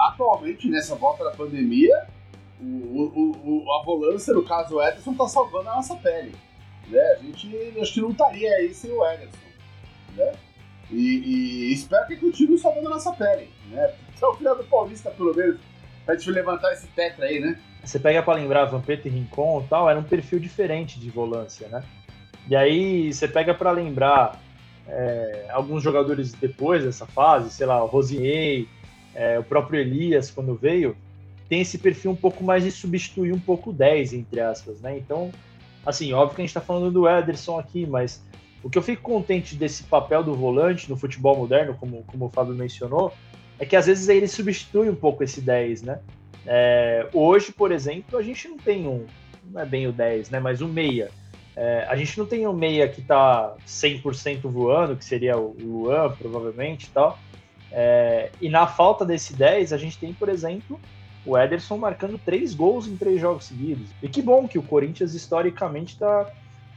atualmente, 0.08 0.68
nessa 0.70 0.96
volta 0.96 1.24
da 1.24 1.32
pandemia, 1.32 2.08
o, 2.60 2.66
o, 2.66 3.66
o, 3.66 3.74
a 3.74 3.84
volância, 3.84 4.34
no 4.34 4.44
caso 4.44 4.76
o 4.76 4.82
Ederson, 4.82 5.14
tá 5.14 5.28
salvando 5.28 5.70
a 5.70 5.76
nossa 5.76 5.96
pele. 5.96 6.34
Né? 6.88 7.00
A 7.00 7.18
gente 7.18 7.80
acho 7.80 7.94
que 7.94 8.02
não 8.02 8.12
estaria 8.12 8.50
aí 8.50 8.74
sem 8.74 8.92
o 8.92 9.06
Ederson. 9.06 9.38
Né? 10.16 10.32
E, 10.92 10.98
e 10.98 11.74
espero 11.74 12.08
que 12.08 12.16
continue 12.18 12.58
salvando 12.58 12.88
a 12.88 12.92
nossa 12.92 13.12
pele. 13.14 13.50
Né? 13.70 13.94
Até 14.16 14.26
o 14.26 14.34
final 14.34 14.56
do 14.56 14.64
Paulista, 14.64 15.12
pelo 15.12 15.36
menos, 15.36 15.60
pra 16.06 16.16
gente 16.16 16.32
levantar 16.32 16.72
esse 16.74 16.88
tetra 16.88 17.26
aí, 17.26 17.40
né? 17.40 17.60
Você 17.84 18.00
pega 18.00 18.24
para 18.24 18.36
lembrar 18.36 18.66
Vampeta 18.66 19.08
e 19.08 19.12
Rincon 19.12 19.62
e 19.64 19.68
tal, 19.68 19.90
era 19.90 20.00
um 20.00 20.04
perfil 20.04 20.40
diferente 20.40 21.00
de 21.00 21.10
volância, 21.10 21.68
né? 21.68 21.84
E 22.48 22.56
aí 22.56 23.14
você 23.14 23.28
pega 23.28 23.54
para 23.54 23.72
lembrar 23.72 24.40
é, 24.88 25.48
alguns 25.50 25.84
jogadores 25.84 26.34
depois 26.34 26.84
dessa 26.84 27.06
fase, 27.06 27.50
sei 27.50 27.66
lá, 27.66 27.84
o 27.84 27.88
Rosier, 27.88 28.66
é, 29.14 29.40
o 29.40 29.44
próprio 29.44 29.80
Elias, 29.80 30.30
quando 30.30 30.56
veio, 30.56 30.96
tem 31.48 31.62
esse 31.62 31.78
perfil 31.78 32.12
um 32.12 32.16
pouco 32.16 32.44
mais 32.44 32.64
de 32.64 32.72
substituir 32.72 33.34
um 33.34 33.40
pouco 33.40 33.72
10, 33.72 34.14
entre 34.14 34.40
aspas, 34.40 34.82
né? 34.82 34.98
Então, 34.98 35.32
assim, 35.86 36.12
óbvio 36.14 36.36
que 36.36 36.42
a 36.42 36.44
gente 36.44 36.50
está 36.50 36.62
falando 36.62 36.92
do 36.92 37.08
Ederson 37.08 37.60
aqui, 37.60 37.86
mas 37.86 38.24
o 38.64 38.70
que 38.70 38.78
eu 38.78 38.82
fico 38.82 39.04
contente 39.04 39.56
desse 39.56 39.84
papel 39.84 40.24
do 40.24 40.34
volante 40.34 40.90
no 40.90 40.98
futebol 40.98 41.38
moderno, 41.38 41.76
como, 41.76 42.04
como 42.04 42.26
o 42.26 42.30
Fábio 42.30 42.56
mencionou, 42.56 43.14
é 43.60 43.66
que 43.66 43.76
às 43.76 43.86
vezes 43.86 44.10
ele 44.10 44.28
substitui 44.28 44.90
um 44.90 44.96
pouco 44.96 45.24
esse 45.24 45.40
10, 45.40 45.84
né? 45.84 46.00
É, 46.46 47.08
hoje, 47.14 47.52
por 47.52 47.72
exemplo, 47.72 48.18
a 48.18 48.24
gente 48.24 48.48
não 48.48 48.58
tem 48.58 48.88
um, 48.88 49.06
não 49.52 49.62
é 49.62 49.66
bem 49.66 49.88
o 49.88 49.92
10, 49.92 50.30
né? 50.30 50.40
Mas 50.40 50.62
o 50.62 50.68
meia. 50.68 51.10
É, 51.56 51.86
a 51.88 51.96
gente 51.96 52.18
não 52.18 52.26
tem 52.26 52.46
um 52.46 52.54
meia 52.54 52.88
que 52.88 53.02
está 53.02 53.56
100% 53.66 54.42
voando, 54.44 54.96
que 54.96 55.06
seria 55.06 55.38
o 55.38 55.56
Luan, 55.58 56.12
provavelmente 56.12 56.86
e 56.86 56.90
tal. 56.90 57.18
É, 57.72 58.30
e 58.42 58.50
na 58.50 58.68
falta 58.68 59.06
desse 59.06 59.34
10, 59.34 59.72
a 59.72 59.78
gente 59.78 59.98
tem, 59.98 60.14
por 60.14 60.30
exemplo, 60.30 60.80
o 61.26 61.38
Ederson 61.38 61.78
marcando 61.78 62.20
três 62.24 62.54
gols 62.54 62.88
em 62.88 62.96
três 62.96 63.20
jogos 63.20 63.46
seguidos. 63.46 63.90
E 64.02 64.08
que 64.08 64.22
bom 64.22 64.48
que 64.48 64.60
o 64.60 64.64
Corinthians, 64.64 65.14
historicamente, 65.14 65.94
está 65.94 66.32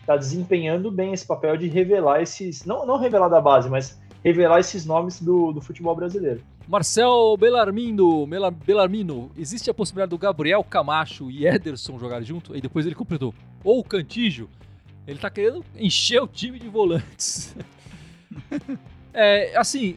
tá 0.07 0.17
desempenhando 0.17 0.91
bem 0.91 1.13
esse 1.13 1.27
papel 1.27 1.57
de 1.57 1.69
revelar 1.69 2.23
esses. 2.23 2.65
Não, 2.65 2.87
não 2.87 2.99
revelar 2.99 3.29
da 3.29 3.41
base, 3.41 3.69
mas 3.69 4.01
revelar 4.25 4.61
esses 4.61 4.87
nomes 4.87 5.21
do, 5.21 5.53
do 5.53 5.61
futebol 5.61 5.95
brasileiro. 5.95 6.41
Marcel 6.67 7.37
Belarmino, 7.39 8.27
Belarmino, 8.67 9.31
existe 9.39 9.71
a 9.71 9.75
possibilidade 9.75 10.11
do 10.11 10.19
Gabriel 10.19 10.63
Camacho 10.63 11.31
e 11.31 11.47
Ederson 11.47 11.99
jogarem 11.99 12.27
junto? 12.27 12.55
E 12.55 12.61
depois 12.61 12.85
ele 12.85 12.95
completou. 12.95 13.33
Ou 13.65 13.81
o 13.81 13.85
Cantígio, 13.85 14.51
ele 15.09 15.19
tá 15.19 15.31
querendo 15.31 15.65
encher 15.75 16.23
o 16.23 16.29
time 16.29 16.59
de 16.59 16.69
volantes. 16.69 17.57
é, 19.13 19.57
assim, 19.57 19.97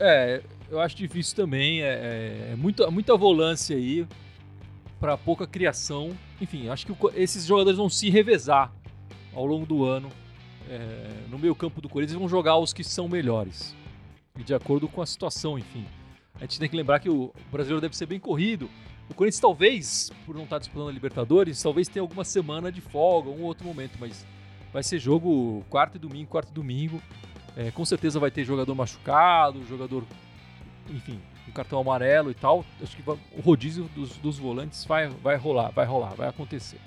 é, 0.00 0.42
eu 0.70 0.80
acho 0.80 0.96
difícil 0.96 1.36
também. 1.36 1.82
É, 1.82 1.86
é, 1.86 2.52
é 2.52 2.56
muita, 2.56 2.90
muita 2.90 3.16
volância 3.16 3.76
aí 3.76 4.06
para 4.98 5.16
pouca 5.16 5.46
criação. 5.46 6.16
Enfim, 6.40 6.68
acho 6.68 6.86
que 6.86 6.92
o, 6.92 6.98
esses 7.14 7.44
jogadores 7.44 7.76
vão 7.76 7.88
se 7.88 8.08
revezar 8.08 8.72
ao 9.34 9.44
longo 9.44 9.66
do 9.66 9.84
ano. 9.84 10.08
É, 10.68 11.28
no 11.30 11.38
meio 11.38 11.54
campo 11.54 11.80
do 11.80 11.88
Corinthians 11.88 12.18
vão 12.18 12.28
jogar 12.28 12.58
os 12.58 12.72
que 12.72 12.82
são 12.82 13.08
melhores 13.08 13.76
de 14.44 14.54
acordo 14.54 14.88
com 14.88 15.02
a 15.02 15.06
situação, 15.06 15.58
enfim. 15.58 15.84
A 16.36 16.40
gente 16.40 16.58
tem 16.58 16.68
que 16.68 16.76
lembrar 16.76 17.00
que 17.00 17.10
o 17.10 17.32
brasileiro 17.50 17.80
deve 17.80 17.96
ser 17.96 18.06
bem 18.06 18.20
corrido. 18.20 18.70
O 19.10 19.14
Corinthians 19.14 19.40
talvez, 19.40 20.12
por 20.26 20.34
não 20.34 20.44
estar 20.44 20.58
disputando 20.58 20.88
a 20.88 20.92
Libertadores, 20.92 21.62
talvez 21.62 21.88
tenha 21.88 22.02
alguma 22.02 22.24
semana 22.24 22.70
de 22.70 22.80
folga, 22.80 23.30
um 23.30 23.42
outro 23.42 23.66
momento, 23.66 23.96
mas 23.98 24.26
vai 24.72 24.82
ser 24.82 24.98
jogo 24.98 25.64
quarto 25.70 25.96
e 25.96 25.98
domingo, 25.98 26.28
quarto 26.28 26.50
e 26.50 26.52
domingo. 26.52 27.00
É, 27.56 27.70
com 27.70 27.84
certeza 27.84 28.20
vai 28.20 28.30
ter 28.30 28.44
jogador 28.44 28.74
machucado, 28.74 29.64
jogador, 29.66 30.04
enfim, 30.88 31.20
um 31.48 31.52
cartão 31.52 31.80
amarelo 31.80 32.30
e 32.30 32.34
tal. 32.34 32.64
Acho 32.80 32.96
que 32.96 33.02
o 33.10 33.40
rodízio 33.40 33.84
dos, 33.94 34.16
dos 34.18 34.38
volantes 34.38 34.84
vai, 34.84 35.08
vai 35.08 35.36
rolar, 35.36 35.70
vai 35.70 35.86
rolar, 35.86 36.14
vai 36.14 36.28
acontecer. 36.28 36.78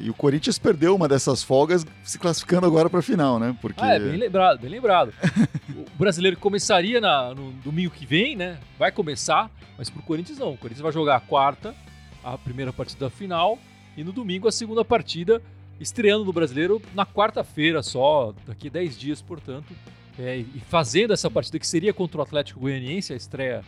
E 0.00 0.10
o 0.10 0.14
Corinthians 0.14 0.58
perdeu 0.58 0.94
uma 0.94 1.08
dessas 1.08 1.42
folgas 1.42 1.86
se 2.02 2.18
classificando 2.18 2.66
agora 2.66 2.90
para 2.90 3.00
a 3.00 3.02
final, 3.02 3.38
né? 3.38 3.56
Porque... 3.60 3.82
Ah, 3.82 3.94
é, 3.94 3.98
bem 3.98 4.16
lembrado, 4.16 4.60
bem 4.60 4.70
lembrado. 4.70 5.12
o 5.70 5.98
brasileiro 5.98 6.36
começaria 6.36 7.00
na, 7.00 7.34
no 7.34 7.52
domingo 7.52 7.90
que 7.90 8.06
vem, 8.06 8.36
né? 8.36 8.58
Vai 8.78 8.92
começar, 8.92 9.50
mas 9.78 9.90
pro 9.90 10.02
Corinthians 10.02 10.38
não. 10.38 10.52
O 10.52 10.58
Corinthians 10.58 10.82
vai 10.82 10.92
jogar 10.92 11.16
a 11.16 11.20
quarta, 11.20 11.74
a 12.22 12.36
primeira 12.36 12.72
partida 12.72 13.06
da 13.06 13.10
final, 13.10 13.58
e 13.96 14.04
no 14.04 14.12
domingo 14.12 14.48
a 14.48 14.52
segunda 14.52 14.84
partida, 14.84 15.40
estreando 15.80 16.24
no 16.24 16.32
brasileiro 16.32 16.80
na 16.94 17.06
quarta-feira 17.06 17.82
só, 17.82 18.34
daqui 18.46 18.68
10 18.68 18.98
dias, 18.98 19.22
portanto. 19.22 19.72
É, 20.18 20.38
e 20.38 20.62
fazendo 20.68 21.12
essa 21.12 21.30
partida 21.30 21.58
que 21.58 21.66
seria 21.66 21.92
contra 21.92 22.18
o 22.18 22.22
Atlético 22.22 22.60
Goianiense, 22.60 23.12
a 23.12 23.16
estreia 23.16 23.64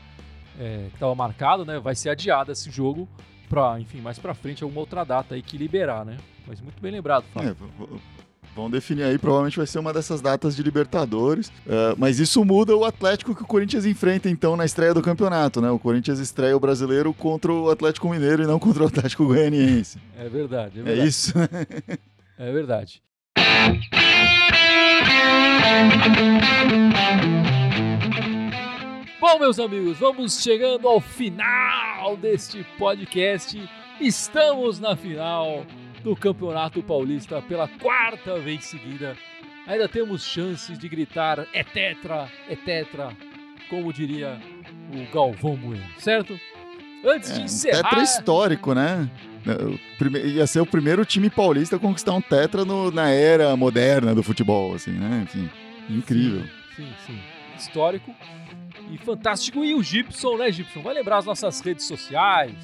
é, 0.58 0.86
que 0.88 0.94
estava 0.94 1.14
marcada, 1.14 1.64
né? 1.64 1.78
Vai 1.78 1.94
ser 1.94 2.10
adiada 2.10 2.52
esse 2.52 2.70
jogo 2.70 3.08
para, 3.48 3.80
enfim, 3.80 4.00
mais 4.00 4.18
para 4.18 4.34
frente 4.34 4.62
alguma 4.62 4.80
outra 4.80 5.04
data 5.04 5.34
aí 5.34 5.42
que 5.42 5.56
liberar, 5.56 6.04
né? 6.04 6.16
Mas 6.46 6.60
muito 6.60 6.80
bem 6.80 6.92
lembrado, 6.92 7.24
Fábio. 7.32 7.50
É, 7.50 8.16
vão 8.56 8.70
definir 8.70 9.02
aí, 9.02 9.18
provavelmente 9.18 9.58
vai 9.58 9.66
ser 9.66 9.78
uma 9.78 9.92
dessas 9.92 10.22
datas 10.22 10.56
de 10.56 10.62
Libertadores. 10.62 11.48
Uh, 11.48 11.94
mas 11.98 12.18
isso 12.18 12.42
muda 12.44 12.74
o 12.74 12.84
Atlético 12.84 13.34
que 13.34 13.42
o 13.42 13.46
Corinthians 13.46 13.84
enfrenta, 13.84 14.30
então, 14.30 14.56
na 14.56 14.64
estreia 14.64 14.94
do 14.94 15.02
campeonato, 15.02 15.60
né? 15.60 15.70
O 15.70 15.78
Corinthians 15.78 16.18
estreia 16.18 16.56
o 16.56 16.60
brasileiro 16.60 17.12
contra 17.12 17.52
o 17.52 17.70
Atlético 17.70 18.08
Mineiro 18.08 18.42
e 18.42 18.46
não 18.46 18.58
contra 18.58 18.84
o 18.84 18.86
Atlético 18.86 19.26
Goianiense. 19.26 19.98
É 20.18 20.30
verdade, 20.30 20.78
é, 20.78 20.80
é 20.80 20.84
verdade. 20.84 21.00
É 21.00 21.04
isso. 21.06 21.34
é 22.38 22.52
verdade. 22.52 23.02
Bom, 29.18 29.38
meus 29.38 29.58
amigos, 29.58 29.98
vamos 29.98 30.42
chegando 30.42 30.86
ao 30.86 31.00
final 31.00 32.18
deste 32.18 32.62
podcast. 32.76 33.58
Estamos 33.98 34.78
na 34.78 34.94
final 34.94 35.64
do 36.04 36.14
Campeonato 36.14 36.82
Paulista 36.82 37.40
pela 37.40 37.66
quarta 37.66 38.38
vez 38.38 38.66
seguida. 38.66 39.16
Ainda 39.66 39.88
temos 39.88 40.22
chances 40.22 40.78
de 40.78 40.86
gritar 40.86 41.46
é 41.54 41.64
tetra, 41.64 42.28
é 42.46 42.54
tetra, 42.56 43.16
como 43.70 43.90
diria 43.90 44.38
o 44.92 45.10
Galvão 45.10 45.56
Bueno, 45.56 45.86
certo? 45.98 46.38
Antes 47.02 47.30
é, 47.30 47.34
de 47.34 47.40
encerrar... 47.42 47.88
tetra 47.88 48.02
histórico, 48.02 48.74
né? 48.74 49.10
Ia 50.26 50.46
ser 50.46 50.60
o 50.60 50.66
primeiro 50.66 51.06
time 51.06 51.30
paulista 51.30 51.76
a 51.76 51.78
conquistar 51.78 52.12
um 52.12 52.20
tetra 52.20 52.66
no, 52.66 52.90
na 52.90 53.08
era 53.08 53.56
moderna 53.56 54.14
do 54.14 54.22
futebol, 54.22 54.74
assim, 54.74 54.92
né? 54.92 55.22
Enfim, 55.24 55.50
incrível. 55.88 56.42
Sim, 56.76 56.92
sim. 57.06 57.14
sim. 57.14 57.35
Histórico 57.56 58.14
e 58.90 58.98
fantástico. 58.98 59.64
E 59.64 59.74
o 59.74 59.82
Gibson, 59.82 60.36
né, 60.36 60.50
Gibson? 60.50 60.82
Vai 60.82 60.94
lembrar 60.94 61.18
as 61.18 61.26
nossas 61.26 61.60
redes 61.60 61.86
sociais. 61.86 62.54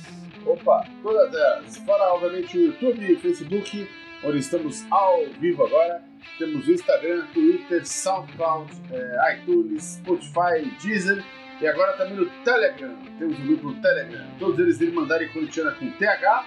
Opa, 0.44 0.85
todas 1.02 1.35
elas. 1.35 1.76
Fora, 1.78 2.14
obviamente, 2.14 2.59
o 2.59 2.66
YouTube, 2.66 3.16
Facebook, 3.16 3.88
onde 4.24 4.38
estamos 4.38 4.85
ao 4.90 5.26
vivo 5.40 5.64
agora. 5.64 6.02
Temos 6.38 6.66
o 6.66 6.72
Instagram, 6.72 7.26
Twitter, 7.33 7.87
SoundCloud, 7.87 8.72
é, 8.90 9.35
iTunes, 9.37 10.00
Spotify, 10.00 10.68
Deezer 10.83 11.24
e 11.61 11.66
agora 11.66 11.92
também 11.92 12.16
no 12.16 12.26
Telegram. 12.44 12.96
Temos 13.18 13.38
um 13.38 13.46
grupo 13.46 13.70
no 13.70 13.81
Telegram. 13.81 14.26
Todos 14.38 14.59
eles 14.59 14.81
irem 14.81 14.94
mandarem 14.94 15.28
corintiana 15.28 15.72
com 15.72 15.90
TH, 15.92 16.46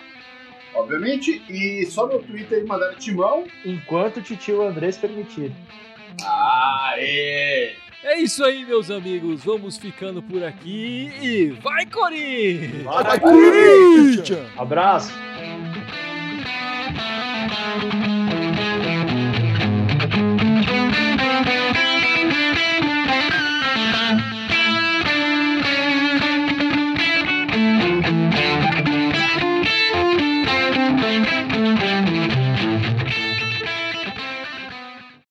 obviamente, 0.74 1.42
e 1.50 1.86
só 1.86 2.08
no 2.08 2.22
Twitter 2.22 2.58
eles 2.58 2.68
mandarem 2.68 2.98
timão. 2.98 3.46
Enquanto 3.64 4.18
o 4.18 4.22
titio 4.22 4.62
Andrés 4.62 4.98
permitir. 4.98 5.54
Aê! 6.22 7.85
É 8.08 8.20
isso 8.20 8.46
aí, 8.46 8.64
meus 8.64 8.92
amigos. 8.92 9.44
Vamos 9.44 9.78
ficando 9.78 10.22
por 10.22 10.44
aqui 10.44 11.12
e 11.20 11.50
vai, 11.60 11.88
Corinthians! 11.88 12.84
Vai, 12.84 13.20
Corinthians! 13.20 14.48
Abraço! 14.56 15.12